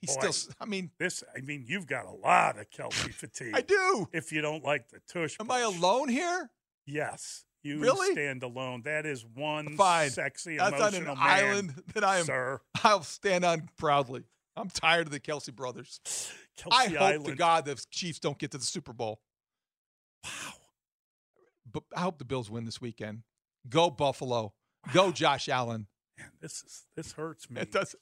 He's 0.00 0.16
Boy, 0.16 0.30
still. 0.30 0.54
I 0.60 0.64
mean, 0.64 0.90
This, 1.00 1.24
I 1.36 1.40
mean, 1.40 1.64
you've 1.66 1.86
got 1.88 2.04
a 2.06 2.12
lot 2.12 2.58
of 2.58 2.70
Kelce 2.70 3.12
fatigue. 3.14 3.52
I 3.54 3.62
do. 3.62 4.08
If 4.12 4.30
you 4.32 4.40
don't 4.40 4.62
like 4.62 4.88
the 4.90 5.00
tush, 5.12 5.36
Am 5.40 5.50
I 5.50 5.60
alone 5.60 6.08
here? 6.08 6.50
Yes, 6.86 7.44
you 7.76 7.80
Really? 7.80 8.12
stand 8.12 8.42
alone. 8.42 8.82
That 8.84 9.06
is 9.06 9.24
one 9.34 9.76
Fine. 9.76 10.10
sexy, 10.10 10.56
That's 10.58 10.74
on 10.74 10.94
an 10.94 11.02
emotional 11.02 11.16
man, 11.16 11.26
island 11.26 11.82
that 11.94 12.04
I 12.04 12.18
am. 12.18 12.24
sir. 12.24 12.60
I'll 12.84 13.02
stand 13.02 13.44
on 13.44 13.68
proudly. 13.78 14.24
I'm 14.56 14.68
tired 14.70 15.06
of 15.06 15.12
the 15.12 15.20
Kelce 15.20 15.54
brothers. 15.54 16.00
I 16.70 16.86
hope 16.88 17.00
Island. 17.00 17.24
to 17.26 17.34
God 17.36 17.64
the 17.64 17.80
Chiefs 17.90 18.18
don't 18.18 18.38
get 18.38 18.50
to 18.50 18.58
the 18.58 18.64
Super 18.64 18.92
Bowl. 18.92 19.20
Wow. 20.24 20.30
But 21.70 21.82
I 21.94 22.00
hope 22.00 22.18
the 22.18 22.24
Bills 22.24 22.50
win 22.50 22.64
this 22.64 22.80
weekend. 22.80 23.22
Go 23.68 23.90
Buffalo. 23.90 24.54
Go 24.92 25.12
Josh 25.12 25.48
Allen. 25.48 25.86
Man, 26.18 26.30
this 26.40 26.62
is 26.66 26.86
this 26.96 27.12
hurts 27.12 27.48
me. 27.48 27.60
It 27.60 27.70
does. 27.70 27.94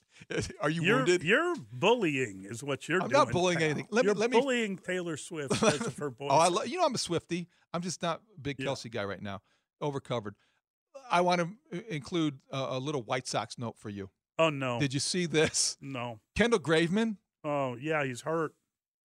Are 0.63 0.71
you 0.71 0.83
you're, 0.83 0.97
wounded? 0.97 1.23
You're 1.23 1.55
bullying, 1.71 2.47
is 2.49 2.63
what 2.63 2.89
you're 2.89 3.01
doing. 3.01 3.05
I'm 3.05 3.11
doing. 3.11 3.25
not 3.27 3.33
bullying 3.33 3.59
pal. 3.59 3.65
anything. 3.67 3.89
Let 3.91 4.05
you're 4.07 4.15
let 4.15 4.31
me- 4.31 4.41
bullying 4.41 4.79
Taylor 4.79 5.19
Swift 5.19 5.51
because 5.51 5.81
of 5.87 5.99
her 5.99 6.09
voice. 6.09 6.29
Oh, 6.31 6.37
I 6.39 6.49
lo- 6.49 6.63
you 6.63 6.79
know 6.79 6.87
I'm 6.87 6.95
a 6.95 6.99
Swifty. 6.99 7.49
I'm 7.75 7.83
just 7.83 8.01
not 8.01 8.23
a 8.35 8.41
big 8.41 8.57
Yeah. 8.59 8.67
Kelce 8.69 8.91
guy 8.91 9.05
right 9.05 9.21
now. 9.21 9.43
Overcovered. 9.81 10.35
I 11.11 11.21
want 11.21 11.41
to 11.71 11.95
include 11.95 12.39
a, 12.51 12.57
a 12.71 12.79
little 12.79 13.03
White 13.03 13.27
Sox 13.29 13.59
note 13.59 13.77
for 13.79 13.89
you. 13.91 14.11
oh 14.39 14.51
no, 14.51 14.81
Did 14.81 14.93
you 14.95 15.01
see 15.01 15.27
this? 15.27 15.77
no. 15.81 16.21
Kendall 16.35 16.59
Graveman 16.61 17.17
Oh 17.45 17.77
yeah, 17.81 18.05
he's 18.05 18.23
hurt. 18.23 18.53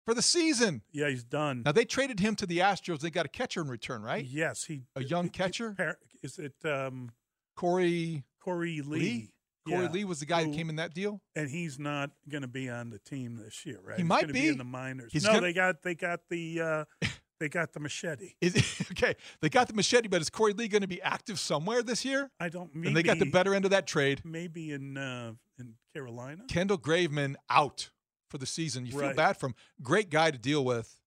for 0.06 0.14
the 0.14 0.22
season. 0.22 0.84
Yeah, 0.92 1.10
he's 1.10 1.24
done. 1.24 1.64
Now 1.66 1.72
they 1.72 1.86
traded 1.86 2.20
him 2.20 2.36
to 2.36 2.46
the 2.46 2.60
Astros. 2.60 3.00
They 3.00 3.10
got 3.10 3.26
a 3.26 3.30
catcher 3.30 3.62
in 3.62 3.68
return, 3.68 4.02
right? 4.04 4.24
Yes, 4.26 4.66
he 4.66 4.84
A 4.96 5.04
young 5.04 5.30
catcher, 5.30 5.74
Par- 5.78 5.98
Is 6.22 6.38
it 6.38 6.54
um, 6.66 7.12
Korey 7.58 8.24
Korey 8.46 8.86
Lee? 8.86 9.00
Lee. 9.00 9.30
Korey 9.68 9.84
Yeah. 9.84 9.90
Lee 9.92 10.04
was 10.06 10.20
the 10.20 10.26
guy 10.26 10.44
Who- 10.44 10.52
that 10.52 10.56
came 10.58 10.70
in 10.70 10.76
that 10.78 10.94
deal. 10.94 11.22
and 11.36 11.50
he's 11.50 11.80
not 11.80 12.12
going 12.30 12.44
to 12.44 12.48
be 12.48 12.70
on 12.70 12.90
the 12.92 13.00
team 13.00 13.36
this 13.38 13.66
year, 13.66 13.80
right? 13.84 13.98
He 13.98 14.04
He's 14.04 14.08
might 14.08 14.22
gonna 14.22 14.34
be. 14.34 14.48
in 14.50 14.58
the 14.58 14.64
minors. 14.64 15.12
He's 15.12 15.24
no, 15.24 15.30
gonna- 15.32 15.42
they 15.42 15.54
got 15.54 15.82
they 15.82 15.96
got 15.96 16.22
the 16.30 16.62
uh, 16.62 16.86
they 17.40 17.50
got 17.50 17.74
the 17.74 17.80
machete. 17.80 18.34
Is 18.42 18.56
okay? 18.92 19.16
They 19.42 19.50
got 19.50 19.68
the 19.68 19.74
machete, 19.74 20.08
but 20.08 20.22
is 20.22 20.30
Korey 20.30 20.58
Lee 20.58 20.68
going 20.68 20.82
to 20.82 20.88
be 20.88 21.02
active 21.02 21.40
somewhere 21.40 21.84
this 21.84 22.04
year? 22.06 22.32
I 22.40 22.50
don't. 22.50 22.74
Maybe, 22.74 22.88
and 22.88 22.98
they 22.98 23.04
got 23.04 23.20
the 23.20 23.30
better 23.30 23.54
end 23.54 23.66
of 23.66 23.72
that 23.72 23.88
trade. 23.88 24.22
Maybe 24.24 24.72
in 24.72 24.98
uh, 24.98 25.34
in 25.60 25.76
Carolina. 25.94 26.44
Kendall 26.48 26.78
Graveman 26.78 27.36
out 27.50 27.90
for 28.30 28.38
the 28.38 28.46
season. 28.46 28.86
You 28.86 28.92
feel 28.92 29.14
bad 29.14 29.38
for 29.38 29.48
him. 29.48 29.56
Great 29.82 30.10
guy 30.10 30.32
to 30.32 30.38
deal 30.38 30.64
with. 30.64 31.00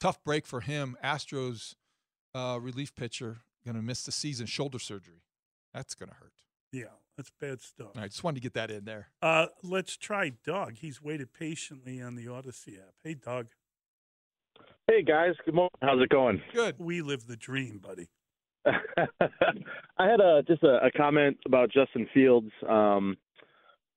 Tough 0.00 0.22
break 0.24 0.46
for 0.46 0.60
him. 0.60 0.96
Astros 1.02 1.74
uh, 2.34 2.58
relief 2.60 2.94
pitcher 2.94 3.38
going 3.64 3.76
to 3.76 3.82
miss 3.82 4.04
the 4.04 4.12
season. 4.12 4.46
Shoulder 4.46 4.78
surgery. 4.78 5.22
That's 5.72 5.94
going 5.94 6.08
to 6.08 6.14
hurt. 6.16 6.32
Yeah, 6.72 6.84
that's 7.16 7.30
bad 7.40 7.60
stuff. 7.60 7.90
All 7.94 8.00
right, 8.00 8.10
just 8.10 8.24
wanted 8.24 8.36
to 8.36 8.42
get 8.42 8.54
that 8.54 8.70
in 8.70 8.84
there. 8.84 9.08
Uh, 9.20 9.46
let's 9.62 9.96
try 9.96 10.32
Doug. 10.44 10.76
He's 10.78 11.02
waited 11.02 11.32
patiently 11.32 12.00
on 12.00 12.14
the 12.14 12.26
Audacy 12.26 12.78
app. 12.78 12.94
Hey, 13.04 13.14
Doug. 13.14 13.48
Hey 14.88 15.02
guys, 15.02 15.34
good 15.44 15.54
morning. 15.54 15.70
How's 15.80 16.02
it 16.02 16.08
going? 16.08 16.42
Good. 16.52 16.74
We 16.76 17.02
live 17.02 17.28
the 17.28 17.36
dream, 17.36 17.80
buddy. 17.80 18.08
I 18.66 20.08
had 20.08 20.18
a 20.20 20.42
just 20.42 20.64
a, 20.64 20.84
a 20.84 20.90
comment 20.90 21.36
about 21.46 21.70
Justin 21.70 22.08
Fields. 22.12 22.50
Um, 22.68 23.16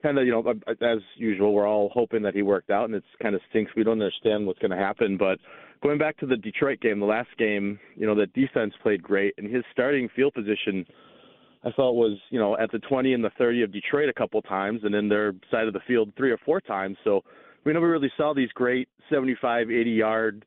kind 0.04 0.20
of, 0.20 0.28
you 0.28 0.32
know, 0.32 0.54
as 0.68 1.00
usual, 1.18 1.54
we're 1.54 1.68
all 1.68 1.90
hoping 1.92 2.22
that 2.22 2.36
he 2.36 2.44
worked 2.44 2.70
out, 2.70 2.86
and 2.86 2.94
it's 2.94 3.08
kind 3.20 3.34
of 3.34 3.42
stinks. 3.50 3.72
We 3.76 3.84
don't 3.84 3.94
understand 4.00 4.46
what's 4.46 4.60
going 4.60 4.72
to 4.72 4.78
happen. 4.78 5.18
But 5.18 5.40
going 5.82 5.98
back 5.98 6.18
to 6.18 6.28
the 6.28 6.38
Detroit 6.38 6.82
game, 6.82 7.00
the 7.00 7.08
last 7.08 7.36
game, 7.40 7.80
you 7.96 8.06
know, 8.06 8.14
the 8.14 8.28
defense 8.28 8.76
played 8.84 9.02
great, 9.02 9.34
and 9.40 9.52
his 9.52 9.64
starting 9.72 10.08
field 10.16 10.36
position, 10.36 10.86
I 11.64 11.72
felt 11.72 11.96
was, 11.96 12.20
you 12.30 12.40
know, 12.40 12.56
at 12.60 12.72
the 12.72 12.80
20 12.80 13.12
and 13.12 13.24
the 13.24 13.32
30 13.40 13.64
of 13.64 13.74
Detroit 13.74 14.08
a 14.08 14.14
couple 14.14 14.40
times, 14.44 14.82
and 14.84 14.94
then 14.94 15.10
their 15.10 15.34
side 15.50 15.66
of 15.66 15.74
the 15.74 15.82
field 15.88 16.14
three 16.16 16.30
or 16.30 16.38
four 16.46 16.62
times. 16.62 16.96
So 17.04 17.24
we 17.64 17.74
never 17.74 17.90
really 17.90 18.12
saw 18.16 18.36
these 18.36 18.50
great 18.50 18.88
75, 19.10 19.72
80 19.72 19.90
yard 19.90 20.46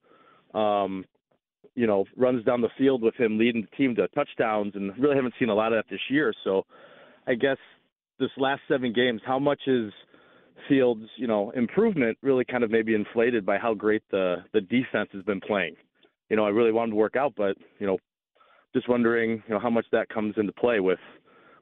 um, 0.55 1.05
you 1.74 1.86
know, 1.86 2.05
runs 2.16 2.44
down 2.44 2.61
the 2.61 2.70
field 2.76 3.03
with 3.03 3.14
him 3.14 3.38
leading 3.38 3.62
the 3.62 3.76
team 3.76 3.94
to 3.96 4.09
touchdowns, 4.09 4.72
and 4.74 4.96
really 4.99 5.16
haven't 5.16 5.34
seen 5.38 5.49
a 5.49 5.55
lot 5.55 5.72
of 5.72 5.78
that 5.78 5.90
this 5.90 6.01
year. 6.11 6.32
So, 6.44 6.64
I 7.26 7.34
guess 7.34 7.59
this 8.18 8.30
last 8.36 8.62
seven 8.68 8.92
games, 8.92 9.20
how 9.24 9.38
much 9.38 9.61
is 9.66 9.92
Fields, 10.68 11.05
you 11.16 11.26
know, 11.28 11.51
improvement 11.51 12.18
really 12.20 12.44
kind 12.44 12.64
of 12.64 12.70
maybe 12.70 12.94
inflated 12.94 13.46
by 13.46 13.59
how 13.59 13.74
great 13.74 14.03
the 14.11 14.36
the 14.53 14.61
defense 14.61 15.09
has 15.12 15.22
been 15.22 15.40
playing? 15.40 15.76
You 16.30 16.36
know, 16.36 16.44
I 16.44 16.49
really 16.51 16.72
wanted 16.72 16.90
to 16.90 16.96
work 16.96 17.16
out, 17.16 17.32
but 17.36 17.57
you 17.78 17.86
know, 17.86 17.99
just 18.74 18.88
wondering, 18.88 19.42
you 19.46 19.55
know, 19.55 19.61
how 19.61 19.70
much 19.70 19.86
that 19.92 20.09
comes 20.09 20.34
into 20.36 20.53
play 20.53 20.80
with 20.80 20.99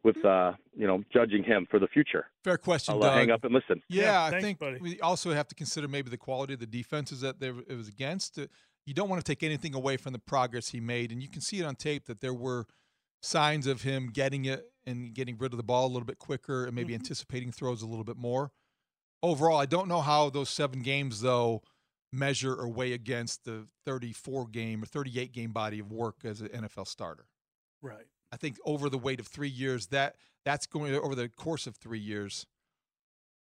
with 0.03 0.25
uh, 0.25 0.53
you 0.75 0.87
know, 0.87 1.03
judging 1.13 1.45
him 1.45 1.67
for 1.71 1.79
the 1.79 1.89
future. 1.89 2.27
Fair 2.43 2.57
question, 2.57 2.95
I'll 2.95 3.03
uh, 3.03 3.09
Doug. 3.09 3.19
hang 3.19 3.31
up 3.31 3.45
and 3.45 3.53
listen. 3.53 3.83
Yeah, 3.89 4.03
Yeah, 4.05 4.25
I 4.25 4.31
thanks, 4.31 4.45
think 4.45 4.59
buddy. 4.61 4.79
we 4.81 5.01
also 5.01 5.33
have 5.33 5.49
to 5.49 5.55
consider 5.55 5.89
maybe 5.89 6.11
the 6.11 6.17
quality 6.17 6.55
of 6.55 6.61
the 6.61 6.67
defenses 6.67 7.21
that 7.21 7.39
they, 7.39 7.49
it 7.49 7.77
was 7.77 7.89
against. 7.89 8.39
You 8.87 8.95
don't 8.95 9.09
want 9.09 9.25
to 9.25 9.29
take 9.31 9.43
anything 9.43 9.75
away 9.75 9.97
from 9.97 10.13
the 10.13 10.19
progress 10.19 10.69
he 10.71 10.81
made. 10.81 11.11
And 11.13 11.21
you 11.23 11.29
can 11.29 11.41
see 11.41 11.59
it 11.59 11.65
on 11.65 11.75
tape 11.77 12.07
that 12.07 12.21
there 12.21 12.33
were 12.35 12.67
signs 13.21 13.67
of 13.67 13.83
him 13.83 14.11
getting 14.11 14.45
it 14.45 14.73
and 14.87 15.13
getting 15.13 15.37
rid 15.37 15.53
of 15.53 15.57
the 15.57 15.65
ball 15.65 15.87
a 15.87 15.93
little 15.93 16.07
bit 16.07 16.19
quicker 16.19 16.65
and 16.67 16.75
maybe 16.75 16.93
Mhm. 16.93 17.01
anticipating 17.01 17.51
throws 17.51 17.83
a 17.83 17.87
little 17.87 18.05
bit 18.05 18.17
more. 18.17 18.53
Overall, 19.23 19.59
I 19.59 19.67
don't 19.67 19.89
know 19.89 20.03
how 20.03 20.31
those 20.31 20.49
seven 20.51 20.83
games, 20.83 21.21
though, 21.21 21.63
measure 22.13 22.55
or 22.55 22.69
weigh 22.69 22.93
against 22.93 23.45
the 23.45 23.69
34 23.85 24.47
game 24.47 24.83
or 24.83 24.87
38 24.87 25.33
game 25.33 25.53
body 25.53 25.81
of 25.81 25.91
work 25.91 26.25
as 26.25 26.41
an 26.41 26.49
NFL 26.49 26.85
starter. 26.85 27.27
Right. 27.83 28.07
I 28.31 28.37
think 28.37 28.59
over 28.65 28.89
the 28.89 28.99
weight 28.99 29.19
of 29.19 29.27
three 29.27 29.49
years, 29.49 29.89
that 29.89 30.17
that's 30.45 30.67
going 30.67 30.95
over 30.95 31.15
the 31.17 31.29
course 31.29 31.67
of 31.67 31.77
three 31.77 31.99
years, 31.99 32.47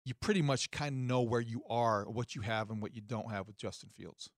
you 0.05 0.14
pretty 0.14 0.43
much 0.43 0.70
kind 0.70 0.95
of 0.95 1.01
know 1.03 1.22
where 1.22 1.40
you 1.40 1.64
are, 1.68 2.09
what 2.09 2.34
you 2.36 2.43
have, 2.43 2.70
and 2.70 2.80
what 2.80 2.95
you 2.95 3.01
don't 3.01 3.30
have 3.30 3.47
with 3.49 3.57
Justin 3.57 3.90
Fields. 3.90 4.30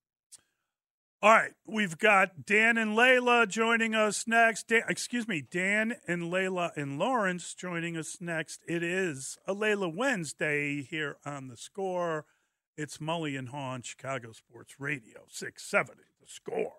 All 1.21 1.31
right, 1.31 1.53
we've 1.65 1.97
got 1.97 2.45
Dan 2.45 2.77
and 2.77 2.95
Layla 2.95 3.47
joining 3.47 3.95
us 3.95 4.27
next. 4.27 4.67
Dan, 4.67 4.83
excuse 4.87 5.27
me, 5.27 5.41
Dan 5.41 5.95
and 6.07 6.23
Layla 6.23 6.75
and 6.75 6.99
Lawrence 6.99 7.55
joining 7.55 7.97
us 7.97 8.17
next. 8.19 8.61
It 8.67 8.83
is 8.83 9.37
a 9.47 9.55
Layla 9.55 9.91
Wednesday 9.93 10.83
here 10.83 11.17
on 11.25 11.47
the 11.47 11.57
score. 11.57 12.25
It's 12.77 12.97
Mully 12.99 13.39
and 13.39 13.49
Haugh, 13.49 13.83
Chicago 13.83 14.33
Sports 14.33 14.75
Radio, 14.79 15.21
670, 15.29 16.03
the 16.21 16.27
score. 16.27 16.73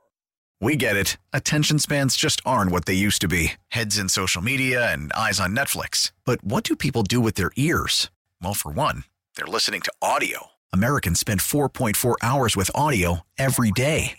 We 0.60 0.76
get 0.76 0.96
it. 0.96 1.16
Attention 1.32 1.78
spans 1.78 2.16
just 2.16 2.40
aren't 2.46 2.70
what 2.70 2.86
they 2.86 2.94
used 2.94 3.22
to 3.22 3.28
be 3.28 3.54
heads 3.68 3.98
in 3.98 4.08
social 4.08 4.42
media 4.42 4.92
and 4.92 5.12
eyes 5.14 5.40
on 5.40 5.56
Netflix. 5.56 6.12
But 6.24 6.44
what 6.44 6.62
do 6.62 6.76
people 6.76 7.02
do 7.02 7.20
with 7.20 7.34
their 7.34 7.50
ears? 7.56 8.10
Well, 8.40 8.54
for 8.54 8.70
one, 8.70 9.04
they're 9.36 9.46
listening 9.46 9.80
to 9.82 9.92
audio. 10.00 10.50
Americans 10.72 11.20
spend 11.20 11.40
4.4 11.40 12.16
hours 12.22 12.54
with 12.56 12.70
audio 12.74 13.20
every 13.38 13.70
day. 13.70 14.18